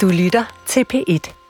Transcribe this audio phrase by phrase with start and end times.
[0.00, 1.43] Du lytter til P1.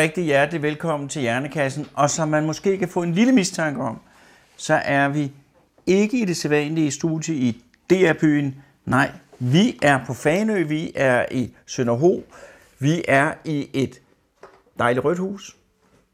[0.00, 1.86] Rigtig hjertelig velkommen til Hjernekassen.
[1.94, 4.00] Og som man måske kan få en lille mistanke om,
[4.56, 5.32] så er vi
[5.86, 8.54] ikke i det sædvanlige studie i DR-byen.
[8.84, 12.22] Nej, vi er på Fanø, vi er i Sønderho,
[12.78, 14.00] vi er i et
[14.78, 15.56] dejligt rødt hus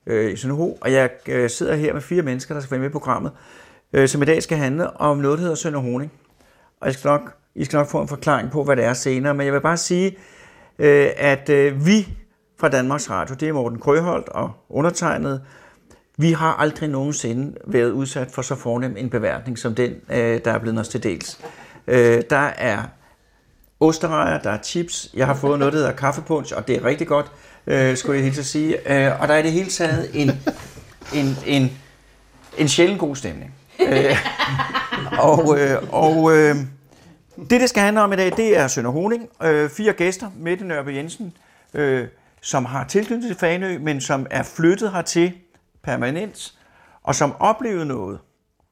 [0.06, 2.88] øh, i Sønderho, og jeg øh, sidder her med fire mennesker, der skal være med
[2.88, 3.32] i programmet,
[3.92, 6.12] øh, som i dag skal handle om noget, der hedder Sønderhoning.
[6.80, 9.34] Og jeg skal nok, I skal nok få en forklaring på, hvad det er senere,
[9.34, 10.16] men jeg vil bare sige,
[10.78, 12.08] øh, at øh, vi
[12.58, 15.42] fra Danmarks Radio, det er Morten Krøholt og undertegnet,
[16.16, 20.52] vi har aldrig nogensinde været udsat for så fornem en beværtning som den, øh, der
[20.52, 21.38] er blevet os til dels.
[21.86, 22.82] Øh, der er
[23.80, 27.06] osterejer, der er chips, jeg har fået noget, der hedder kaffepunch, og det er rigtig
[27.06, 27.32] godt,
[27.66, 28.76] øh, skulle jeg helt at sige.
[29.20, 30.30] Og der er i det hele taget en,
[31.14, 31.72] en, en,
[32.58, 33.54] en sjældent god stemning.
[35.18, 35.58] Og
[35.92, 36.32] og
[37.50, 39.28] det, det skal handle om i dag, det er Sønder Honing.
[39.70, 41.32] Fire gæster, Mette Nørbe Jensen,
[41.74, 42.06] øh,
[42.46, 45.32] som har tilknyttet til Fanø, men som er flyttet hertil
[45.82, 46.58] permanent,
[47.02, 48.18] og som oplevede noget,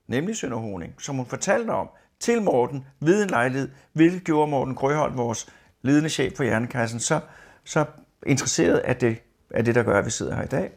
[0.09, 1.89] nemlig Sønder Honing, som hun fortalte om
[2.21, 5.47] til Morten ved en lejlighed, hvilket gjorde Morten Grøholt, vores
[5.83, 7.21] ledende chef på Hjernekassen, så,
[7.65, 7.85] så
[8.27, 9.17] interesseret af det,
[9.51, 10.71] af det, der gør, at vi sidder her i dag.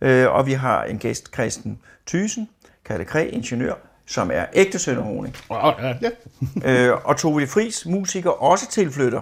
[0.00, 2.48] Øh, og vi har en gæst, Christen Thysen,
[2.84, 3.74] Kalle Kræ, ingeniør,
[4.06, 5.36] som er ægte Sønder Honing.
[5.50, 6.10] Ja, ja.
[6.64, 9.20] øh, og Tove Friis, musiker, også tilflytter,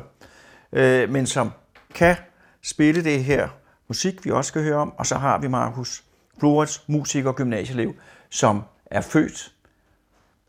[0.73, 1.53] øh, men som
[1.95, 2.17] kan
[2.63, 3.49] spille det her
[3.89, 4.93] musik, vi også skal høre om.
[4.99, 6.05] Og så har vi Markus
[6.39, 7.95] Flores, musiker og gymnasieelev,
[8.31, 9.53] som er født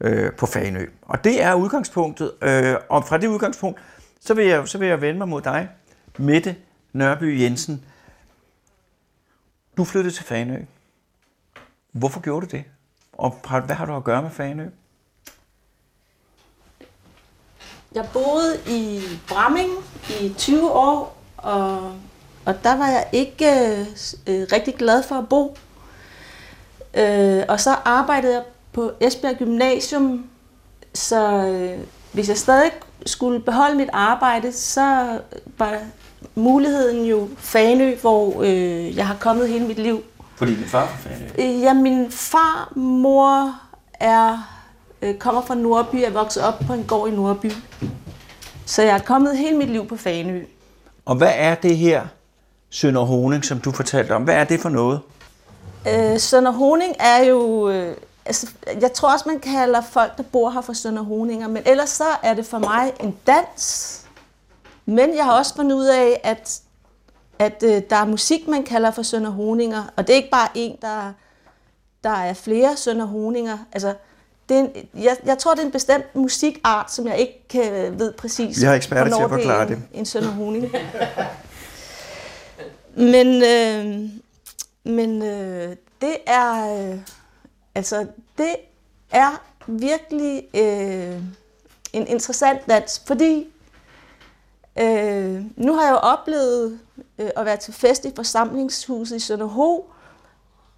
[0.01, 0.85] øh, på Fanø.
[1.01, 2.31] Og det er udgangspunktet.
[2.41, 3.79] Øh, og fra det udgangspunkt,
[4.19, 5.69] så vil, jeg, så vil jeg vende mig mod dig,
[6.17, 6.55] Mette
[6.93, 7.85] Nørby Jensen.
[9.77, 10.57] Du flyttede til Fanø.
[11.91, 12.63] Hvorfor gjorde du det?
[13.13, 13.31] Og
[13.65, 14.69] hvad har du at gøre med Fanø?
[17.95, 19.69] Jeg boede i Bramming
[20.21, 21.91] i 20 år, og,
[22.45, 23.51] og der var jeg ikke
[24.27, 25.57] øh, rigtig glad for at bo.
[26.93, 30.25] Øh, og så arbejdede jeg på Esbjerg Gymnasium,
[30.93, 31.79] så øh,
[32.11, 32.71] hvis jeg stadig
[33.05, 35.19] skulle beholde mit arbejde, så
[35.57, 35.77] var
[36.35, 40.03] muligheden jo Fanø, hvor øh, jeg har kommet hele mit liv.
[40.35, 41.55] Fordi din far er fra Fanø.
[41.55, 43.59] Øh, Ja, min far, mor
[43.93, 44.37] er,
[45.01, 47.51] øh, kommer fra Nordby, er vokset op på en gård i Nordby.
[48.65, 50.43] Så jeg er kommet hele mit liv på Fanø.
[51.09, 52.07] Og hvad er det her
[52.69, 54.23] Sønder Honing, som du fortalte om?
[54.23, 54.99] Hvad er det for noget?
[55.87, 57.69] Øh, Sønder Honing er jo...
[57.69, 61.63] Øh, altså, jeg tror også, man kalder folk, der bor her for Sønder Honinger, men
[61.65, 64.05] ellers så er det for mig en dans.
[64.85, 66.61] Men jeg har også fundet ud af, at,
[67.39, 70.49] at øh, der er musik, man kalder for Sønder Honinger, og det er ikke bare
[70.55, 71.13] en, der,
[72.03, 73.57] der er flere Sønder Honinger.
[73.71, 73.93] Altså,
[74.49, 74.71] det er en,
[75.03, 78.65] jeg, jeg tror, det er en bestemt musikart, som jeg ikke kan, ved præcis, Vi
[78.65, 79.75] har eksperter til at forklare er det.
[79.77, 80.71] en, en Sønder Honing.
[82.95, 84.09] Men, øh,
[84.83, 86.99] men øh, det er øh,
[87.75, 88.05] altså
[88.37, 88.55] det
[89.11, 91.21] er virkelig øh,
[91.93, 93.47] en interessant dans, fordi
[94.79, 96.79] øh, nu har jeg jo oplevet
[97.19, 99.85] øh, at være til fest i forsamlingshuset i Sønderho,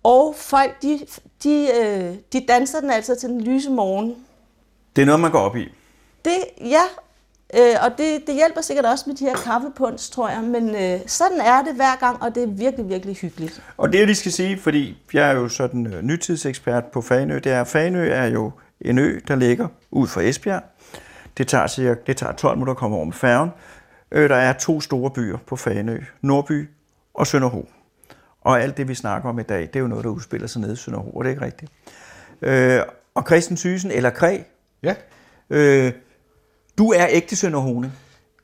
[0.04, 1.00] og folk de,
[1.44, 4.16] de, øh, de danser den altså til den lyse morgen.
[4.96, 5.68] Det er noget, man går op i.
[6.26, 6.84] Det, ja,
[7.54, 11.00] øh, og det, det hjælper sikkert også med de her kaffepunds, tror jeg, men øh,
[11.08, 13.64] sådan er det hver gang, og det er virkelig, virkelig hyggeligt.
[13.78, 17.36] Og det, jeg lige skal sige, fordi jeg er jo sådan øh, nytidsekspert på Fanø,
[17.36, 18.52] det er, at Fanø er jo
[18.82, 20.64] en ø, der ligger ud for Esbjerg.
[21.38, 23.50] Det tager, cirka, det tager 12 minutter at komme over med færgen.
[24.12, 26.70] Øh, der er to store byer på Fanø, Nordby
[27.14, 27.66] og Sønderho.
[28.42, 30.62] Og alt det, vi snakker om i dag, det er jo noget, der udspiller sig
[30.62, 31.72] nede i Sønderho, det er ikke rigtigt.
[32.42, 32.82] Øh,
[33.16, 34.38] og Christen Thysen, eller Kræ,
[34.84, 34.96] Ja.
[35.50, 35.92] øh,
[36.78, 37.92] du er ægte Sønderhone.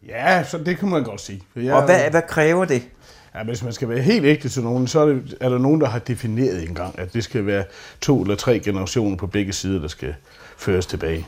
[0.08, 1.44] Ja, så det kan man godt sige.
[1.56, 2.90] Jeg, Og hvad, hvad kræver det?
[3.36, 5.82] Ja, hvis man skal være helt ægte til nogen, så er, det, er der nogen,
[5.82, 7.64] der har defineret engang, at det skal være
[8.02, 10.16] to eller tre generationer på begge sider, der skal
[10.58, 11.28] føres tilbage.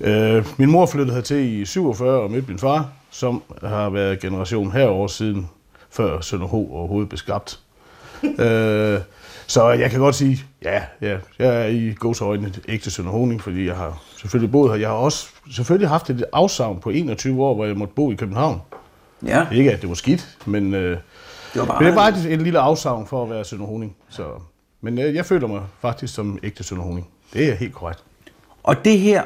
[0.00, 4.72] Øh, min mor flyttede hertil i 47 og mødte min far, som har været generation
[4.72, 5.48] herover siden
[5.90, 7.60] før Sønder Ho overhovedet blev skabt.
[8.44, 9.00] øh,
[9.46, 13.66] så jeg kan godt sige, ja, ja jeg er i gåsøjne ægte Sønder Honing, fordi
[13.66, 14.78] jeg har selvfølgelig boet her.
[14.78, 18.14] Jeg har også selvfølgelig haft et afsavn på 21 år, hvor jeg måtte bo i
[18.14, 18.60] København.
[19.26, 21.00] Ja, Ikke at det var skidt, men, øh, det
[21.54, 23.96] var bare, men det var bare et, et lille afsavn for at være Sønder Honing.
[24.08, 24.24] Så,
[24.80, 27.08] men øh, jeg føler mig faktisk som ægte Sønder Honing.
[27.32, 28.04] Det er helt korrekt.
[28.62, 29.22] Og det her,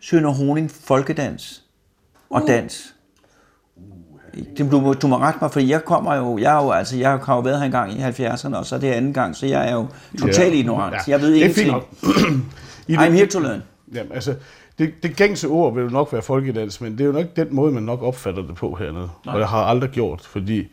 [0.00, 1.62] Sønder Honing folkedans
[2.30, 2.94] og dans, det,
[4.58, 7.10] du, må- du må rette mig, for jeg kommer jo, jeg, er jo, altså, jeg
[7.10, 9.68] har jo været her engang i 70'erne, og så er det anden gang, så jeg
[9.70, 9.86] er jo
[10.20, 10.58] totalt Ja.
[10.58, 10.94] ignorant.
[10.94, 11.70] Ja, Jeg ved ingenting.
[12.88, 13.62] I I'm here to learn.
[13.94, 14.34] Jamen, altså,
[14.78, 17.46] det, det gængse ord vil jo nok være folkedans, men det er jo nok den
[17.50, 19.08] måde, man nok opfatter det på hernede.
[19.26, 19.34] Nej.
[19.34, 20.66] Og jeg har aldrig gjort, fordi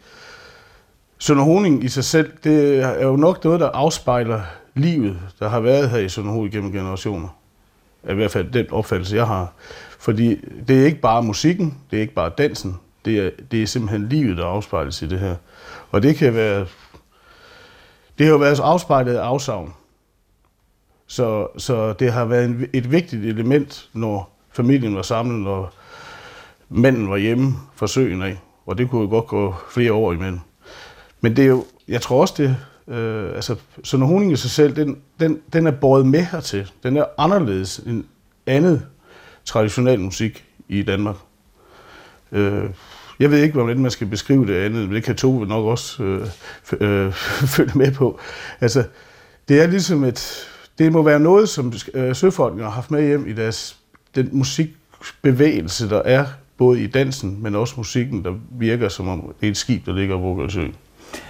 [1.20, 4.42] Sønder Honing i sig selv, det er jo nok noget, der afspejler
[4.76, 7.28] livet, der har været her i Sønder Ho igennem generationer.
[8.10, 9.52] I hvert fald den opfattelse, jeg har.
[10.00, 10.36] Fordi
[10.68, 14.10] det er ikke bare musikken, det er ikke bare dansen, det er, det er simpelthen
[14.10, 15.36] livet, der afspejles i det her.
[15.92, 16.66] Og det kan være...
[18.18, 19.74] Det har jo været afspejlet af afsavn.
[21.08, 25.70] Så, så det har været en, et vigtigt element, når familien var samlet, og
[26.70, 28.40] manden var hjemme fra søen af.
[28.66, 30.40] Og det kunne jo godt gå flere år imellem.
[31.22, 32.58] Men det er jo, jeg tror også det,
[32.96, 36.72] øh, altså Sønder Honing i sig selv, den, den, den er båret med hertil.
[36.84, 38.04] Den er anderledes end
[38.46, 38.86] andet
[39.46, 41.16] traditionel musik i Danmark.
[42.34, 42.64] Øh,
[43.20, 46.04] jeg ved ikke, hvordan man skal beskrive det andet, men det kan Tove nok også
[46.04, 46.28] øh,
[46.80, 47.14] øh,
[47.56, 48.20] følge med på.
[48.62, 48.84] Altså,
[49.48, 50.48] det er ligesom et,
[50.78, 53.78] det må være noget, som øh, søfolkene har haft med hjem i deres,
[54.16, 56.26] den musikbevægelse, der er
[56.58, 59.94] både i dansen, men også musikken, der virker som om det er et skib, der
[59.94, 60.68] ligger på Vågelsø,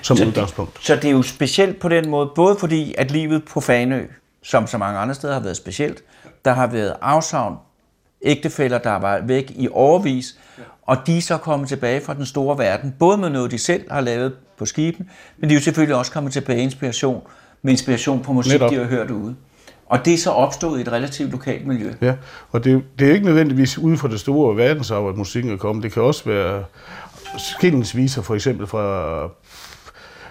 [0.01, 0.85] som Så- udgangspunkt.
[0.85, 4.05] Så det er jo specielt på den måde, både fordi at livet på Fanø,
[4.43, 6.03] som så mange andre steder har været specielt,
[6.45, 7.57] der har været afsavn,
[8.23, 10.37] ægtefæller, der var væk i overvis,
[10.81, 13.91] og de er så kommet tilbage fra den store verden, både med noget, de selv
[13.91, 17.21] har lavet på skiben, men de er jo selvfølgelig også kommet tilbage inspiration,
[17.61, 18.71] med inspiration på musik, Netop.
[18.71, 19.35] de har hørt ude.
[19.85, 21.93] Og det er så opstået i et relativt lokalt miljø.
[22.01, 22.13] Ja,
[22.51, 25.83] og det, det er ikke nødvendigvis ude fra det store verdensarv, at musikken er kommet.
[25.83, 26.63] Det kan også være
[27.37, 29.25] skillingsviser, for eksempel fra,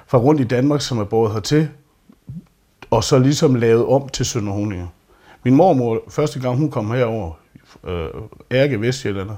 [0.06, 1.68] fra rundt i Danmark, som er båret hertil,
[2.90, 4.86] og så ligesom lavet om til Sønderhoninger.
[5.44, 7.32] Min mormor, første gang hun kom herover,
[7.86, 8.08] øh,
[8.50, 9.36] Ærke vestjyllander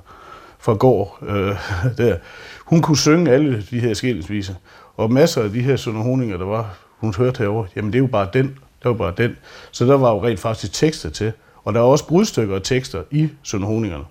[0.59, 1.57] fra gård, øh,
[1.99, 2.17] der,
[2.65, 4.55] hun kunne synge alle de her skilsviser.
[4.97, 8.07] Og masser af de her Sønderhoninger, der var, hun hørte herovre, jamen det er jo
[8.07, 8.47] bare den,
[8.83, 9.37] det var bare den.
[9.71, 11.33] Så der var jo rent faktisk tekster til.
[11.65, 14.05] Og der er også brudstykker og tekster i Sønderhoningerne.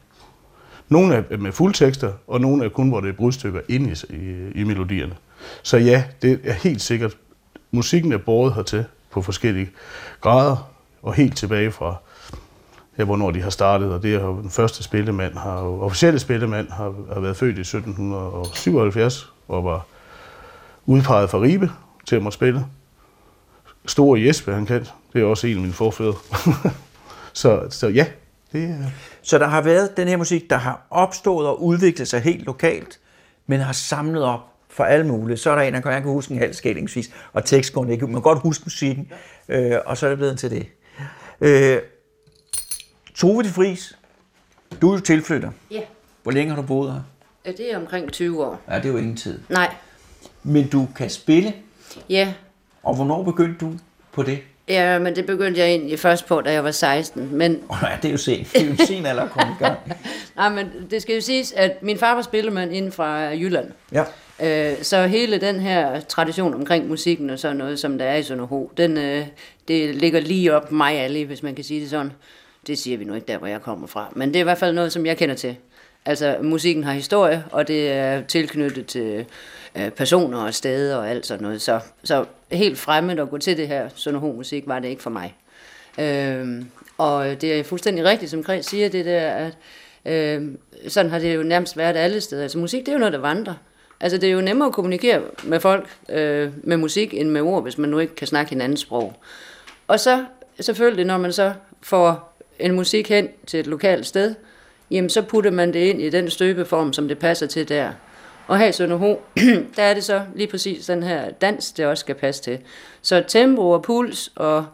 [0.90, 4.52] Nogle er med fuldtekster, og nogle er kun, hvor det er brudstykker ind i, i,
[4.56, 5.14] i melodierne.
[5.64, 7.18] Så ja, det er helt sikkert.
[7.72, 9.70] Musikken er båret hertil på forskellige
[10.22, 10.70] grader,
[11.02, 11.96] og helt tilbage fra,
[12.98, 13.94] ja, hvornår de har startet.
[13.94, 17.58] Og det er jo den første spillemand, har, jo- officielle spillemand har, har været født
[17.58, 19.86] i 1777, og var
[20.86, 21.72] udpeget fra Ribe
[22.06, 22.66] til at måtte spille.
[23.86, 24.94] Store Jesper, han kendt.
[25.14, 26.14] Det er også en af mine forfædre.
[27.34, 28.06] så, så ja,
[28.52, 28.76] det er...
[29.22, 33.00] Så der har været den her musik, der har opstået og udviklet sig helt lokalt,
[33.48, 34.40] men har samlet op
[34.70, 35.38] for alle mulige.
[35.38, 38.06] Så er der en, der kan, jeg kan huske en halv skælingsvis, og tekstgården ikke.
[38.06, 39.12] Man kan godt huske musikken,
[39.50, 40.68] øh, og så er det blevet til det.
[41.42, 41.78] Øh,
[43.16, 43.98] Tove de Vries,
[44.82, 45.52] du er jo tilflytter.
[45.72, 45.82] Ja,
[46.24, 47.00] Hvor længe har du boet her?
[47.46, 48.62] Ja, det er omkring 20 år.
[48.70, 49.40] Ja, det er jo ingen tid.
[49.50, 49.76] Nej,
[50.44, 51.54] Men du kan spille,
[52.10, 52.34] ja.
[52.84, 53.74] og hvornår begyndte du
[54.12, 54.40] på det?
[54.68, 57.30] Ja, men det begyndte jeg egentlig først på, da jeg var 16.
[57.36, 58.54] Men, Oh, ja, det er jo sent.
[58.54, 59.78] Det er jo en sen alder at komme i gang.
[60.36, 63.72] nej, men det skal jo siges, at min far var spillemand inden fra Jylland.
[63.92, 64.04] Ja.
[64.44, 68.24] Øh, så hele den her tradition omkring musikken og sådan noget, som der er i
[68.24, 69.28] Sønderho, den, øh,
[69.68, 72.12] det ligger lige op mig alle, hvis man kan sige det sådan.
[72.68, 74.14] Det siger vi nu ikke der, hvor jeg kommer fra.
[74.16, 75.56] Men det er i hvert fald noget, som jeg kender til.
[76.06, 79.26] Altså, musikken har historie, og det er tilknyttet til
[79.76, 81.62] øh, personer og steder og alt sådan noget.
[81.62, 85.36] Så, så helt fremmed at gå til det her Sønderho-musik var det ikke for mig.
[86.00, 86.62] Øh,
[86.98, 89.58] og det er fuldstændig rigtigt, som Kreds siger, det der, at
[90.06, 90.52] øh,
[90.88, 92.44] sådan har det jo nærmest været alle steder.
[92.44, 93.54] Altså musik, det er jo noget, der vandrer.
[94.00, 97.64] Altså det er jo nemmere at kommunikere med folk øh, med musik end med ord,
[97.64, 99.14] hvis man nu ikke kan snakke hinandens sprog.
[99.88, 100.26] Og så
[100.60, 102.33] selvfølgelig, når man så får
[102.64, 104.36] en musik hen til et lokalt sted,
[104.92, 107.92] jamen så putter man det ind i den støbeform, som det passer til der.
[108.48, 109.22] Og her i Sønderho,
[109.76, 112.60] der er det så lige præcis den her dans, det også skal passe til.
[113.02, 114.66] Så tempo og puls og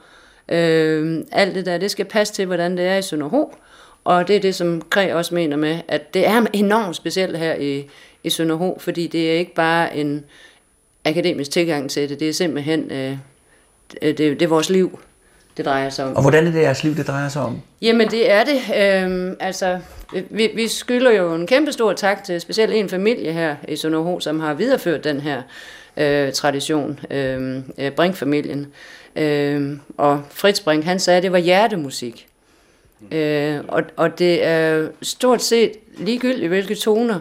[0.49, 3.53] øh, alt det der, det skal passe til, hvordan det er i Sønderho.
[4.03, 7.55] Og det er det, som Kræ også mener med, at det er enormt specielt her
[7.55, 7.89] i,
[8.23, 10.25] i Sønderho, fordi det er ikke bare en
[11.05, 13.17] akademisk tilgang til det, det er simpelthen, øh,
[14.01, 14.99] det, det er vores liv,
[15.59, 16.15] det drejer sig om.
[16.15, 17.61] Og hvordan er det jeres liv, det drejer sig om?
[17.81, 18.59] Jamen det er det.
[18.77, 19.79] Øhm, altså,
[20.29, 24.19] vi, vi skylder jo en kæmpe stor tak til specielt en familie her i Sønderho,
[24.19, 25.41] som har videreført den her
[25.97, 28.67] øh, tradition, øh, Brink-familien.
[29.15, 32.27] Øh, og Fritz Brink, han sagde, at det var hjertemusik.
[33.11, 37.19] Øh, og, og det er stort set ligegyldigt, hvilke toner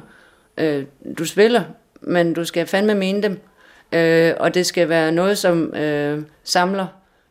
[0.59, 0.85] øh,
[1.18, 1.62] du spiller,
[2.00, 3.40] men du skal fandme mene dem.
[3.92, 6.87] Øh, og det skal være noget, som øh, samler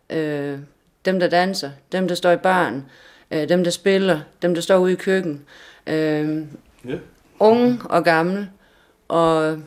[0.09, 0.57] øh,
[1.05, 2.85] dem, der danser, dem, der står i baren,
[3.31, 5.41] øh, dem, der spiller, dem, der står ude i køkken.
[5.87, 6.41] Øh,
[6.87, 6.95] ja.
[7.39, 8.49] Unge og gamle.
[9.07, 9.57] Og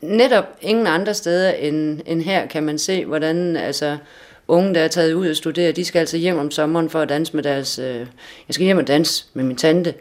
[0.00, 3.98] netop ingen andre steder end, end her kan man se, hvordan altså,
[4.48, 7.08] unge, der er taget ud og studere, de skal altså hjem om sommeren for at
[7.08, 7.78] danse med deres...
[7.78, 8.06] Øh,
[8.48, 9.94] jeg skal hjem og danse med min tante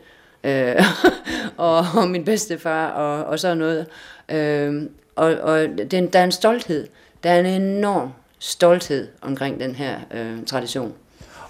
[0.43, 0.75] øh,
[1.57, 3.85] og, og min bedstefar og, og sådan noget.
[4.29, 4.83] Øh,
[5.15, 6.87] og og det, der er en stolthed.
[7.23, 10.93] Der er en enorm stolthed omkring den her øh, tradition.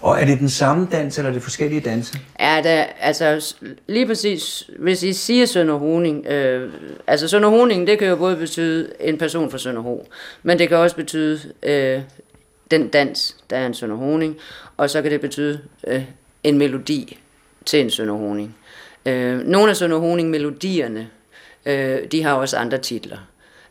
[0.00, 2.18] Og er det den samme dans, eller er det forskellige danse?
[2.40, 3.54] Ja, der, altså
[3.86, 6.72] lige præcis, hvis I siger Sønder Honing, øh,
[7.06, 10.06] altså Sønder Honing, det kan jo både betyde en person fra Sønderho,
[10.42, 12.00] men det kan også betyde øh,
[12.70, 14.36] den dans, der er en Sønder Honing,
[14.76, 16.04] og så kan det betyde øh,
[16.44, 17.18] en melodi
[17.66, 18.56] til en Sønder Honing.
[19.06, 21.08] Øh, nogle af Sønder Honing melodierne,
[21.66, 23.18] øh, de har også andre titler.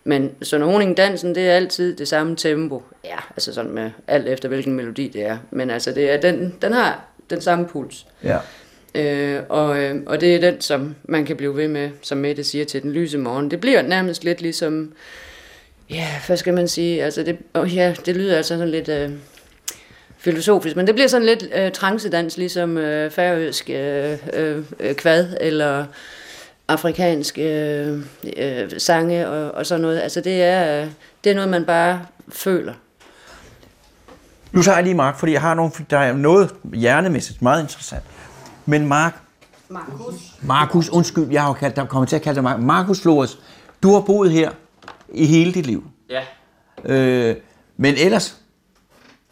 [0.03, 2.84] Men Sønder dansen det er altid det samme tempo.
[3.03, 5.38] Ja, altså sådan med alt efter hvilken melodi det er.
[5.51, 8.05] Men altså, det er den, den har den samme puls.
[8.24, 8.38] Ja.
[8.96, 12.43] Øh, og, øh, og det er den, som man kan blive ved med, som Mette
[12.43, 13.51] siger til den lyse morgen.
[13.51, 14.93] Det bliver nærmest lidt ligesom,
[15.89, 19.10] ja, hvad skal man sige, altså det, oh ja, det lyder altså sådan lidt øh,
[20.17, 25.86] filosofisk, men det bliver sådan lidt øh, transedans, ligesom øh, færøsk øh, øh, kvad, eller
[26.68, 28.03] afrikanske øh,
[28.38, 30.00] øh, sange og, og sådan noget.
[30.00, 30.88] Altså det er,
[31.24, 32.74] det er noget, man bare føler.
[34.51, 38.03] Nu tager jeg lige Mark, fordi jeg har nogle, der er noget hjernemæssigt meget interessant.
[38.65, 39.22] Men Mark,
[39.70, 40.15] Markus.
[40.41, 42.60] Markus, undskyld, jeg har kaldt, der kommer til at kalde dig Mark.
[42.60, 43.39] Markus Flores,
[43.84, 44.51] du har boet her
[45.13, 45.84] i hele dit liv.
[46.10, 46.22] Ja.
[46.86, 47.36] Øh,
[47.77, 48.38] men ellers,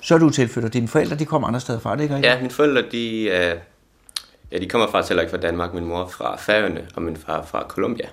[0.02, 0.70] så er du tilflytter.
[0.70, 2.34] Dine forældre, de kommer andre steder fra, det ikke rigtigt?
[2.34, 3.56] Ja, mine forældre, de er
[4.52, 5.74] Ja, de kommer faktisk heller ikke fra Danmark.
[5.74, 8.08] Min mor fra Færøerne, og min far fra Colombia.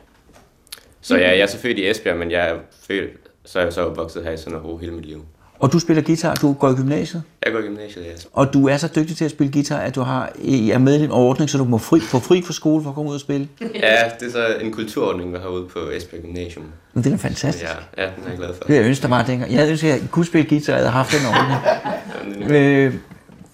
[1.01, 2.55] Så ja, jeg er født i Esbjerg, men jeg er
[2.87, 3.11] født,
[3.45, 5.25] så er jeg så opvokset her i Sønderho hele mit liv.
[5.59, 7.23] Og du spiller guitar, du går i gymnasiet?
[7.45, 8.11] Jeg går i gymnasiet, ja.
[8.33, 10.33] Og du er så dygtig til at spille guitar, at du har,
[10.73, 12.95] er med i en ordning, så du må fri, få fri fra skole for at
[12.95, 13.49] komme ud og spille?
[13.61, 16.65] Ja, det er så en kulturordning, vi har ude på Esbjerg Gymnasium.
[16.95, 17.65] Men det er fantastisk.
[17.97, 18.65] Ja, ja, den er jeg glad for.
[18.65, 19.53] Det jeg ønsker bare dengang.
[19.53, 22.51] Jeg ønsker, at jeg kunne spille guitar, og jeg havde haft den ordning.
[22.57, 22.95] øh,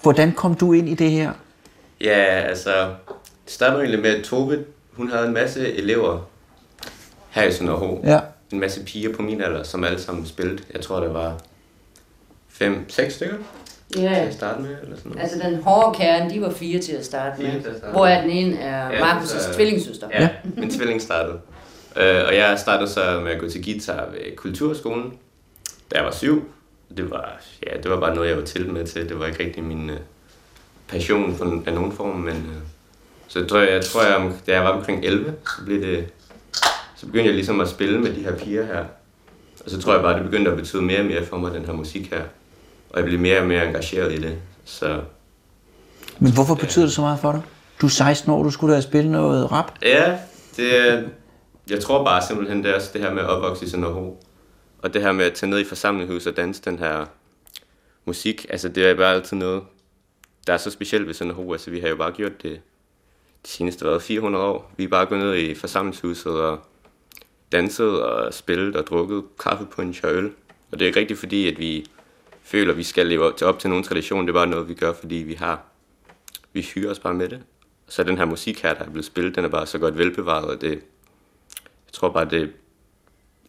[0.02, 1.32] hvordan kom du ind i det her?
[2.02, 2.94] Ja, altså,
[3.44, 6.28] det startede egentlig med, at Tove, hun havde en masse elever
[7.30, 8.00] her i Sønderho.
[8.04, 8.20] Ja.
[8.52, 10.62] En masse piger på min alder, som alle sammen spillede.
[10.72, 11.40] Jeg tror, der var
[12.48, 13.36] fem, seks stykker
[13.96, 14.00] ja.
[14.00, 14.76] til at starte med.
[14.82, 15.22] Eller sådan noget.
[15.22, 17.60] Altså den hårde kerne, de var fire til at starte med.
[17.92, 20.08] Hvor er den ene er ja, Markus' så, tvillingssøster.
[20.12, 21.40] Ja, min tvilling startede.
[21.96, 25.14] Uh, og jeg startede så med at gå til guitar ved Kulturskolen,
[25.90, 26.48] da jeg var syv.
[26.96, 29.08] Det var, ja, det var bare noget, jeg var til med til.
[29.08, 29.96] Det var ikke rigtig min uh,
[30.92, 32.62] passion for, af nogen form, men uh,
[33.28, 36.08] så tror, jeg, jeg tror, jeg, da jeg var omkring 11, så, blev det,
[36.96, 38.84] så begyndte jeg ligesom at spille med de her piger her.
[39.64, 41.64] Og så tror jeg bare, det begyndte at betyde mere og mere for mig, den
[41.64, 42.22] her musik her.
[42.90, 44.38] Og jeg blev mere og mere engageret i det.
[44.64, 45.00] Så,
[46.18, 47.42] Men hvorfor betyder det så meget for dig?
[47.80, 49.72] Du er 16 år, du skulle da spille noget rap.
[49.82, 50.18] Ja,
[50.56, 51.04] det,
[51.70, 54.16] jeg tror bare simpelthen, det er også det her med at opvokse i Sønderho.
[54.78, 57.04] Og det her med at tage ned i forsamlingshus og danse den her
[58.04, 59.62] musik, altså det er bare altid noget,
[60.46, 61.52] der er så specielt ved Sønderho.
[61.52, 62.60] Altså vi har jo bare gjort det
[63.46, 64.72] de seneste været 400 år.
[64.76, 66.58] Vi er bare gået ned i forsamlingshuset og
[67.52, 70.32] danset og spillet og drukket kaffe på en øl.
[70.70, 71.86] Og det er ikke rigtigt fordi, at vi
[72.42, 74.26] føler, at vi skal leve op til nogen tradition.
[74.26, 75.72] Det er bare noget, vi gør, fordi vi har
[76.52, 77.42] vi hygger os bare med det.
[77.88, 80.44] Så den her musik her, der er blevet spillet, den er bare så godt velbevaret,
[80.44, 82.52] og det, jeg tror bare, det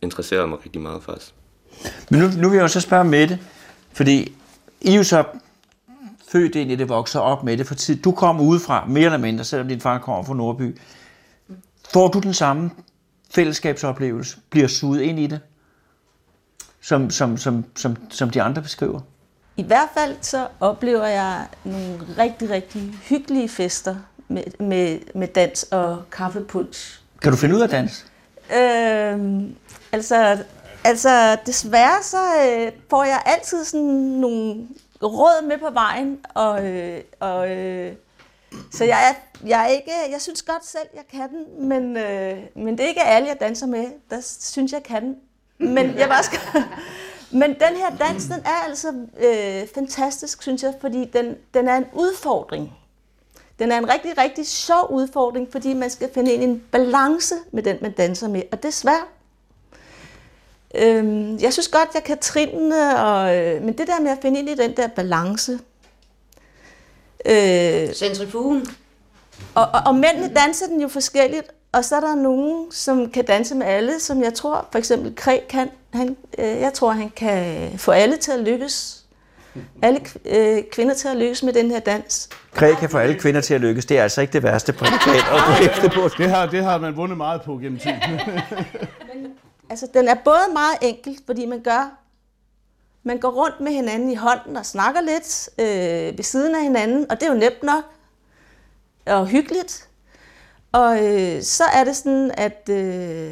[0.02, 1.34] interesserer mig rigtig meget faktisk.
[2.10, 3.40] Men nu, nu vil jeg også spørge Mette,
[3.94, 4.36] fordi
[4.82, 5.24] I er jo så
[6.34, 7.96] født ind i det, vokser op med det for tid.
[7.96, 10.78] Du kommer udefra, mere eller mindre, selvom din far kommer fra Nordby.
[11.94, 12.72] Får du den samme
[13.36, 14.38] fællesskabsoplevelse?
[14.50, 15.40] Bliver suget ind i det?
[16.82, 19.00] Som, som, som, som, som de andre beskriver?
[19.58, 23.96] I hvert fald så oplever jeg nogle rigtig, rigtig hyggelige fester
[24.28, 27.02] med, med, med dans og kaffepunch.
[27.22, 28.06] Kan du finde ud af dans?
[28.56, 29.44] Øh,
[29.92, 30.38] altså,
[30.84, 34.68] altså, desværre så øh, får jeg altid sådan nogle
[35.08, 37.94] råd med på vejen, og, øh, og øh,
[38.72, 42.38] Så jeg, er, jeg, er ikke, jeg synes godt selv, jeg kan den, men, øh,
[42.56, 45.16] men det er ikke alle, jeg danser med, der synes, jeg kan den.
[45.58, 46.40] Men, jeg bare skal,
[47.42, 51.76] men den her dans, den er altså øh, fantastisk, synes jeg, fordi den, den er
[51.76, 52.74] en udfordring.
[53.60, 57.78] Den er en rigtig, rigtig sjov udfordring, fordi man skal finde en balance med den,
[57.82, 59.08] man danser med, og det er svært.
[60.76, 64.40] Øhm, jeg synes godt, jeg kan trinne, og, øh, men det der med at finde
[64.40, 65.60] ind i den der balance.
[67.26, 68.68] Øh, Centrifugen.
[69.56, 73.26] Og, og, og mændene danser den jo forskelligt, og så er der nogen, som kan
[73.26, 75.70] danse med alle, som jeg tror, for eksempel Kræ kan.
[75.94, 79.00] Han, øh, jeg tror, han kan få alle til at lykkes.
[79.82, 82.30] Alle øh, kvinder til at lykkes med den her dans.
[82.54, 83.86] Kræ kan få alle kvinder til at lykkes.
[83.86, 86.10] Det er altså ikke det værste prædikat at gå på.
[86.18, 87.98] Det har, det har man vundet meget på gennem tiden.
[89.74, 92.00] altså, den er både meget enkelt, fordi man gør
[93.04, 97.12] man går rundt med hinanden i hånden og snakker lidt øh, ved siden af hinanden,
[97.12, 97.84] og det er jo nemt nok
[99.06, 99.90] og hyggeligt.
[100.72, 103.32] Og øh, så er det sådan, at øh,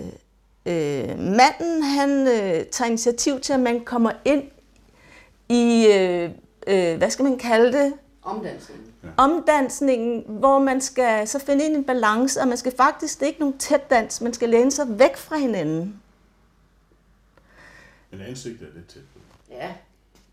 [0.65, 4.43] øh, manden han øh, tager initiativ til, at man kommer ind
[5.49, 6.29] i, øh,
[6.67, 7.93] øh, hvad skal man kalde det?
[8.23, 8.85] Omdansningen.
[9.03, 9.07] Ja.
[9.17, 13.27] Omdansningen, hvor man skal så finde ind en balance, og man skal faktisk, det er
[13.27, 16.01] ikke nogen tæt dans, man skal læne sig væk fra hinanden.
[18.11, 19.19] Men ansigtet er lidt tæt på.
[19.51, 19.69] Ja.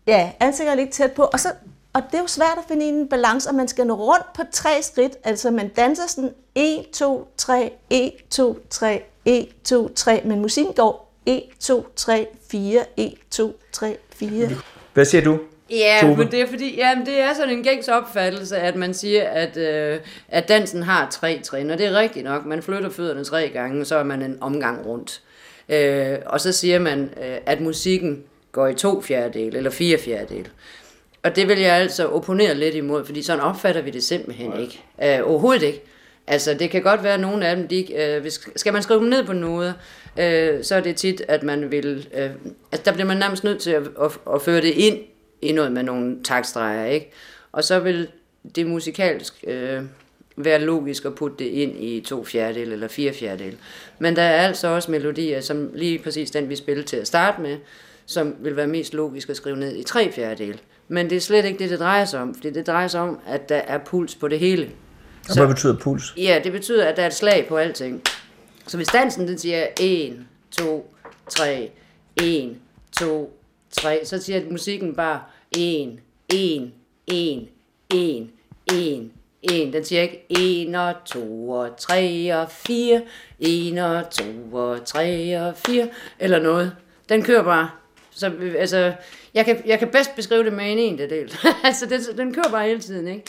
[0.07, 1.49] Ja, ansigtet er lidt tæt på, og så
[1.93, 4.41] og det er jo svært at finde en balance, og man skal nå rundt på
[4.51, 5.13] tre skridt.
[5.23, 10.21] Altså man danser sådan 1, 2, 3, 1, 2, 3, 1, 2, 3.
[10.25, 14.49] Men musikken går 1, 2, 3, 4, 1, 2, 3, 4.
[14.93, 15.39] Hvad siger du?
[15.69, 16.17] Ja, Tove?
[16.17, 19.57] men det er fordi, ja, det er sådan en gængs opfattelse, at man siger, at,
[19.57, 22.45] øh, at dansen har tre trin, og det er rigtigt nok.
[22.45, 25.21] Man flytter fødderne tre gange, så er man en omgang rundt.
[25.69, 30.47] Øh, og så siger man, øh, at musikken går i to fjerdedel eller fire fjerdedel.
[31.23, 34.59] Og det vil jeg altså opponere lidt imod, fordi sådan opfatter vi det simpelthen Nej.
[34.59, 34.83] ikke.
[34.97, 35.81] Uh, overhovedet ikke.
[36.27, 38.99] Altså, det kan godt være, at nogle af dem, de, uh, hvis, skal man skrive
[38.99, 39.73] dem ned på noget,
[40.17, 42.19] uh, så er det tit, at man vil, uh,
[42.71, 44.97] altså der bliver man nærmest nødt til at, at, at føre det ind
[45.41, 47.11] i noget med nogle takstreger, ikke?
[47.51, 48.07] Og så vil
[48.55, 49.83] det musikalsk uh,
[50.45, 53.57] være logisk at putte det ind i to fjerdedel eller fire fjerdedel.
[53.99, 57.41] Men der er altså også melodier, som lige præcis den, vi spillede til at starte
[57.41, 57.57] med,
[58.05, 60.61] som vil være mest logisk at skrive ned i tre fjerdedel.
[60.87, 63.19] Men det er slet ikke det, det drejer sig om, fordi det drejer sig om,
[63.27, 64.69] at der er puls på det hele.
[65.29, 66.13] Og hvad betyder puls?
[66.17, 68.01] Ja, det betyder, at der er et slag på alting.
[68.67, 70.95] Så hvis dansen den siger 1, 2,
[71.29, 71.71] 3,
[72.21, 72.55] 1,
[72.99, 73.39] 2,
[73.71, 75.21] 3, så siger musikken bare
[75.57, 75.99] 1,
[76.33, 76.71] 1,
[77.07, 77.47] 1,
[77.93, 78.29] 1,
[78.73, 79.11] 1,
[79.43, 79.73] 1.
[79.73, 83.01] Den siger ikke 1 og 2 og 3 og 4,
[83.39, 84.23] 1 og 2
[84.53, 85.87] og 3 og 4,
[86.19, 86.75] eller noget.
[87.09, 87.69] Den kører bare.
[88.11, 88.93] Så altså,
[89.33, 91.33] jeg kan, jeg kan bedst beskrive det med en en del.
[91.63, 93.23] altså, den, den kører bare hele tiden, ikke?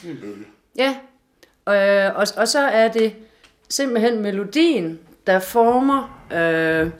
[0.76, 0.96] Ja.
[1.68, 3.12] Øh, og, og så er det
[3.68, 6.26] simpelthen melodien, der former...
[6.32, 6.90] Øh,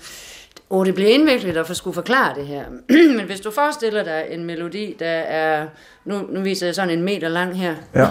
[0.70, 2.64] oh, det bliver indviklet at skulle forklare det her.
[3.16, 5.66] Men hvis du forestiller dig en melodi, der er...
[6.04, 7.74] Nu, nu viser jeg sådan en meter lang her.
[7.94, 8.06] Ja.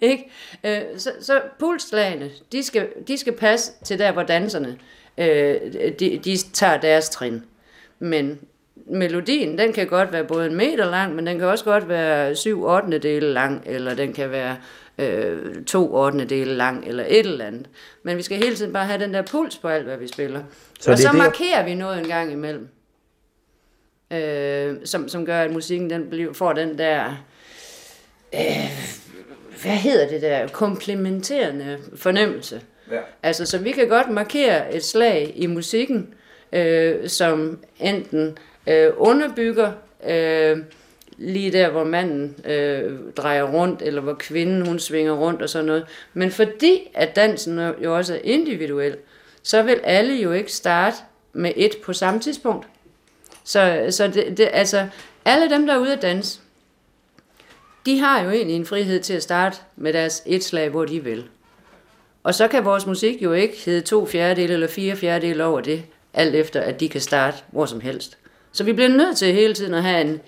[0.10, 0.30] ikke?
[0.64, 4.76] Øh, så, så pulslagene, de skal, de skal passe til der, hvor danserne
[5.18, 5.56] øh,
[5.98, 7.42] de, de tager deres trin.
[7.98, 8.38] Men
[8.86, 12.34] melodien, den kan godt være både en meter lang, men den kan også godt være
[12.34, 12.98] syv 8.
[12.98, 14.56] dele lang, eller den kan være
[14.98, 16.24] øh, to 8.
[16.24, 17.66] dele lang, eller et eller andet.
[18.02, 20.42] Men vi skal hele tiden bare have den der puls på alt, hvad vi spiller.
[20.80, 22.68] Så og så det, markerer vi noget en gang imellem,
[24.12, 27.24] øh, som, som gør, at musikken den bliver, får den der...
[28.34, 28.70] Øh,
[29.62, 30.48] hvad hedder det der?
[30.48, 32.60] Komplementerende fornemmelse.
[32.90, 33.00] Ja.
[33.22, 36.14] Altså, så vi kan godt markere et slag i musikken,
[36.52, 39.72] øh, som enten øh, underbygger
[40.06, 40.58] øh,
[41.18, 45.66] lige der, hvor manden øh, drejer rundt, eller hvor kvinden hun svinger rundt og sådan
[45.66, 45.86] noget.
[46.14, 48.96] Men fordi at dansen jo også er individuel,
[49.42, 50.96] så vil alle jo ikke starte
[51.32, 52.66] med et på samme tidspunkt.
[53.44, 54.86] Så, så det, det, altså,
[55.24, 56.40] alle dem, der er ude at danse,
[57.86, 61.04] de har jo egentlig en frihed til at starte med deres et slag, hvor de
[61.04, 61.24] vil.
[62.22, 65.82] Og så kan vores musik jo ikke hedde to fjerdedele eller fire fjerdedele over det,
[66.14, 68.18] alt efter at de kan starte hvor som helst.
[68.52, 70.20] Så vi bliver nødt til hele tiden at have en...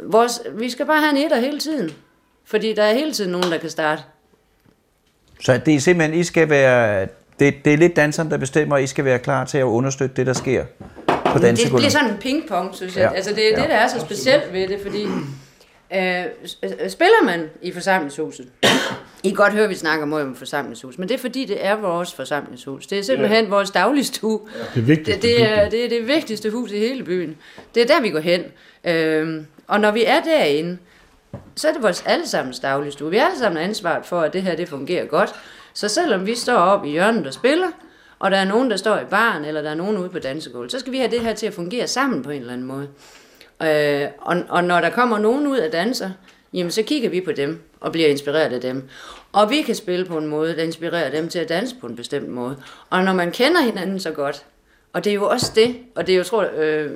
[0.00, 1.90] Vores, vi skal bare have en etter hele tiden.
[2.44, 4.02] Fordi der er hele tiden nogen, der kan starte.
[5.40, 7.08] Så det er simpelthen, I skal være...
[7.38, 10.16] Det, det er lidt danseren, der bestemmer, at I skal være klar til at understøtte
[10.16, 10.64] det, der sker
[11.06, 11.56] på dansegulvet.
[11.62, 13.02] Det bliver sådan en pingpong, synes jeg.
[13.02, 13.16] Ja.
[13.16, 13.62] Altså det er ja.
[13.62, 15.02] det, der er så specielt ved det, fordi
[15.94, 16.24] øh,
[16.88, 18.48] spiller man i forsamlingshuset,
[19.22, 21.66] I kan godt høre, at vi snakker meget om forsamlingshus, men det er fordi, det
[21.66, 22.86] er vores forsamlingshus.
[22.86, 23.50] Det er simpelthen ja.
[23.50, 24.40] vores dagligstue.
[24.54, 24.80] Ja.
[24.80, 27.36] Det, vigtigste, det, det, er, det er det vigtigste hus i hele byen.
[27.74, 28.42] Det er der, vi går hen.
[28.84, 30.78] Øhm, og når vi er derinde,
[31.56, 33.10] så er det vores allesammens dagligstue.
[33.10, 35.34] Vi er alle sammen ansvaret for, at det her det fungerer godt.
[35.74, 37.68] Så selvom vi står op i hjørnet og spiller,
[38.18, 40.72] og der er nogen, der står i baren, eller der er nogen ude på dansegulvet,
[40.72, 42.88] så skal vi have det her til at fungere sammen på en eller anden måde.
[43.62, 46.10] Øh, og, og når der kommer nogen ud af danser,
[46.52, 48.88] jamen så kigger vi på dem og bliver inspireret af dem.
[49.32, 51.96] Og vi kan spille på en måde, der inspirerer dem til at danse på en
[51.96, 52.56] bestemt måde.
[52.90, 54.44] Og når man kender hinanden så godt,
[54.92, 56.90] og det er jo også det, og det er jo, tror øh,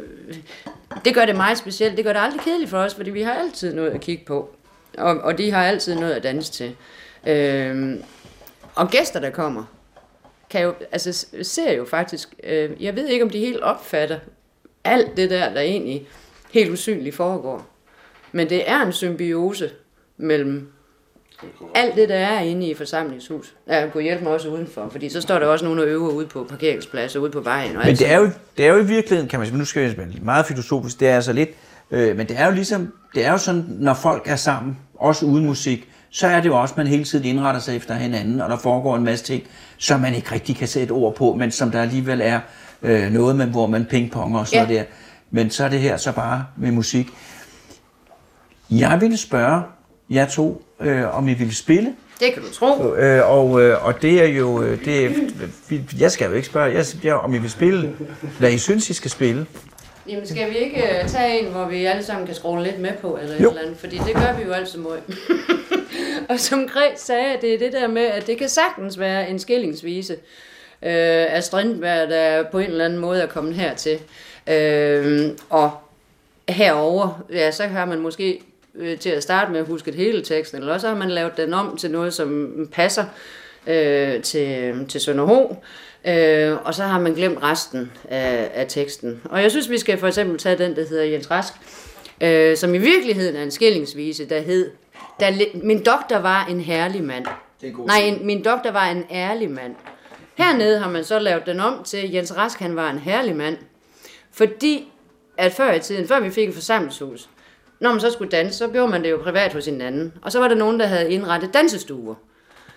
[1.05, 1.97] det gør det meget specielt.
[1.97, 4.51] Det gør det aldrig kedeligt for os, fordi vi har altid noget at kigge på.
[4.99, 6.77] Og, og de har altid noget at danse til.
[7.27, 7.97] Øh,
[8.75, 9.65] og gæster, der kommer,
[10.51, 14.19] kan jo, altså, ser jo faktisk, øh, jeg ved ikke, om de helt opfatter
[14.85, 16.09] alt det der, der egentlig
[16.51, 17.67] helt usynligt foregår.
[18.33, 19.71] Men det er en symbiose
[20.17, 20.73] mellem
[21.75, 23.55] alt det, der er inde i forsamlingshus.
[23.67, 26.27] Jeg kunne hjælpe mig også udenfor, fordi så står der også nogen og øver ude
[26.27, 27.77] på parkeringspladser, ude på vejen.
[27.77, 29.83] Og Men det er, jo, det er jo i virkeligheden, kan man sige, nu skal
[29.83, 31.51] jeg spille meget filosofisk, det er altså lidt,
[31.91, 35.27] øh, men det er jo ligesom, det er jo sådan, når folk er sammen, også
[35.27, 38.41] uden musik, så er det jo også, at man hele tiden indretter sig efter hinanden,
[38.41, 39.43] og der foregår en masse ting,
[39.79, 42.41] som man ikke rigtig kan sætte ord på, men som der alligevel er
[42.83, 44.75] øh, noget, med, hvor man pingponger og sådan ja.
[44.75, 44.85] der.
[45.31, 47.09] Men så er det her så bare med musik.
[48.71, 49.63] Jeg ville spørge
[50.11, 51.95] jer to, øh, om I ville spille.
[52.21, 52.95] Det kan du tro.
[52.95, 55.11] Øh, og, øh, og det er jo, øh, det er,
[56.01, 57.97] jeg skal jo ikke spørge, jeg, jeg, om I vil spille,
[58.39, 59.47] hvad I synes, I skal spille.
[60.09, 62.93] Jamen skal vi ikke uh, tage en, hvor vi alle sammen kan skrue lidt med
[63.01, 63.49] på, eller jo.
[63.49, 63.79] et eller andet?
[63.79, 64.99] Fordi det gør vi jo altid mod.
[66.31, 69.39] og som Græs sagde, det er det der med, at det kan sagtens være en
[69.39, 70.13] skillingsvise
[70.83, 73.99] øh, af Strindberg, der på en eller anden måde er kommet hertil.
[74.47, 75.71] Øh, og
[76.49, 78.41] herover, ja, så har man måske
[78.79, 81.77] øh, til at starte med husket hele teksten, eller også har man lavet den om
[81.77, 83.05] til noget, som passer
[83.67, 85.57] øh, til, til Sønderho.
[86.07, 89.21] Øh, og så har man glemt resten af, af teksten.
[89.25, 91.53] Og jeg synes, vi skal for eksempel tage den, der hedder Jens Rask,
[92.21, 94.71] øh, som i virkeligheden er en skillingsvise, der hed,
[95.21, 97.27] der, min doktor var en herlig mand.
[97.87, 99.75] Nej, en, min doktor var en ærlig mand.
[100.35, 103.57] Hernede har man så lavet den om til, Jens Rask han var en herlig mand.
[104.33, 104.93] Fordi
[105.37, 107.29] at før i tiden, før vi fik et forsamlingshus,
[107.81, 110.13] når man så skulle danse, så gjorde man det jo privat hos hinanden.
[110.23, 112.15] Og så var der nogen, der havde indrettet dansestuer.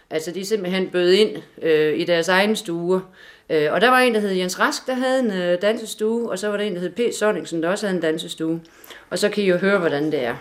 [0.10, 3.02] Altså de simpelthen bød ind øh, i deres egen stue.
[3.50, 6.40] Øh, og der var en, der hed Jens Rask, der havde en øh, dansestue, og
[6.40, 7.00] så var der en, der hed P.
[7.14, 8.62] Sonningsen, der også havde en dansestue.
[9.10, 10.36] Og så kan I jo høre, hvordan det er.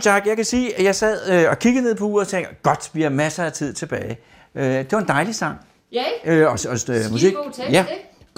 [0.00, 0.26] Tak.
[0.26, 2.90] Jeg kan sige, at jeg sad øh, og kiggede ned på uret og tænkte, godt,
[2.92, 4.18] vi har masser af tid tilbage.
[4.54, 5.58] Øh, det var en dejlig sang.
[5.92, 6.40] Ja, ikke?
[6.40, 7.34] Øh, og, og, og, øh, musik.
[7.34, 7.84] god tekst, ja,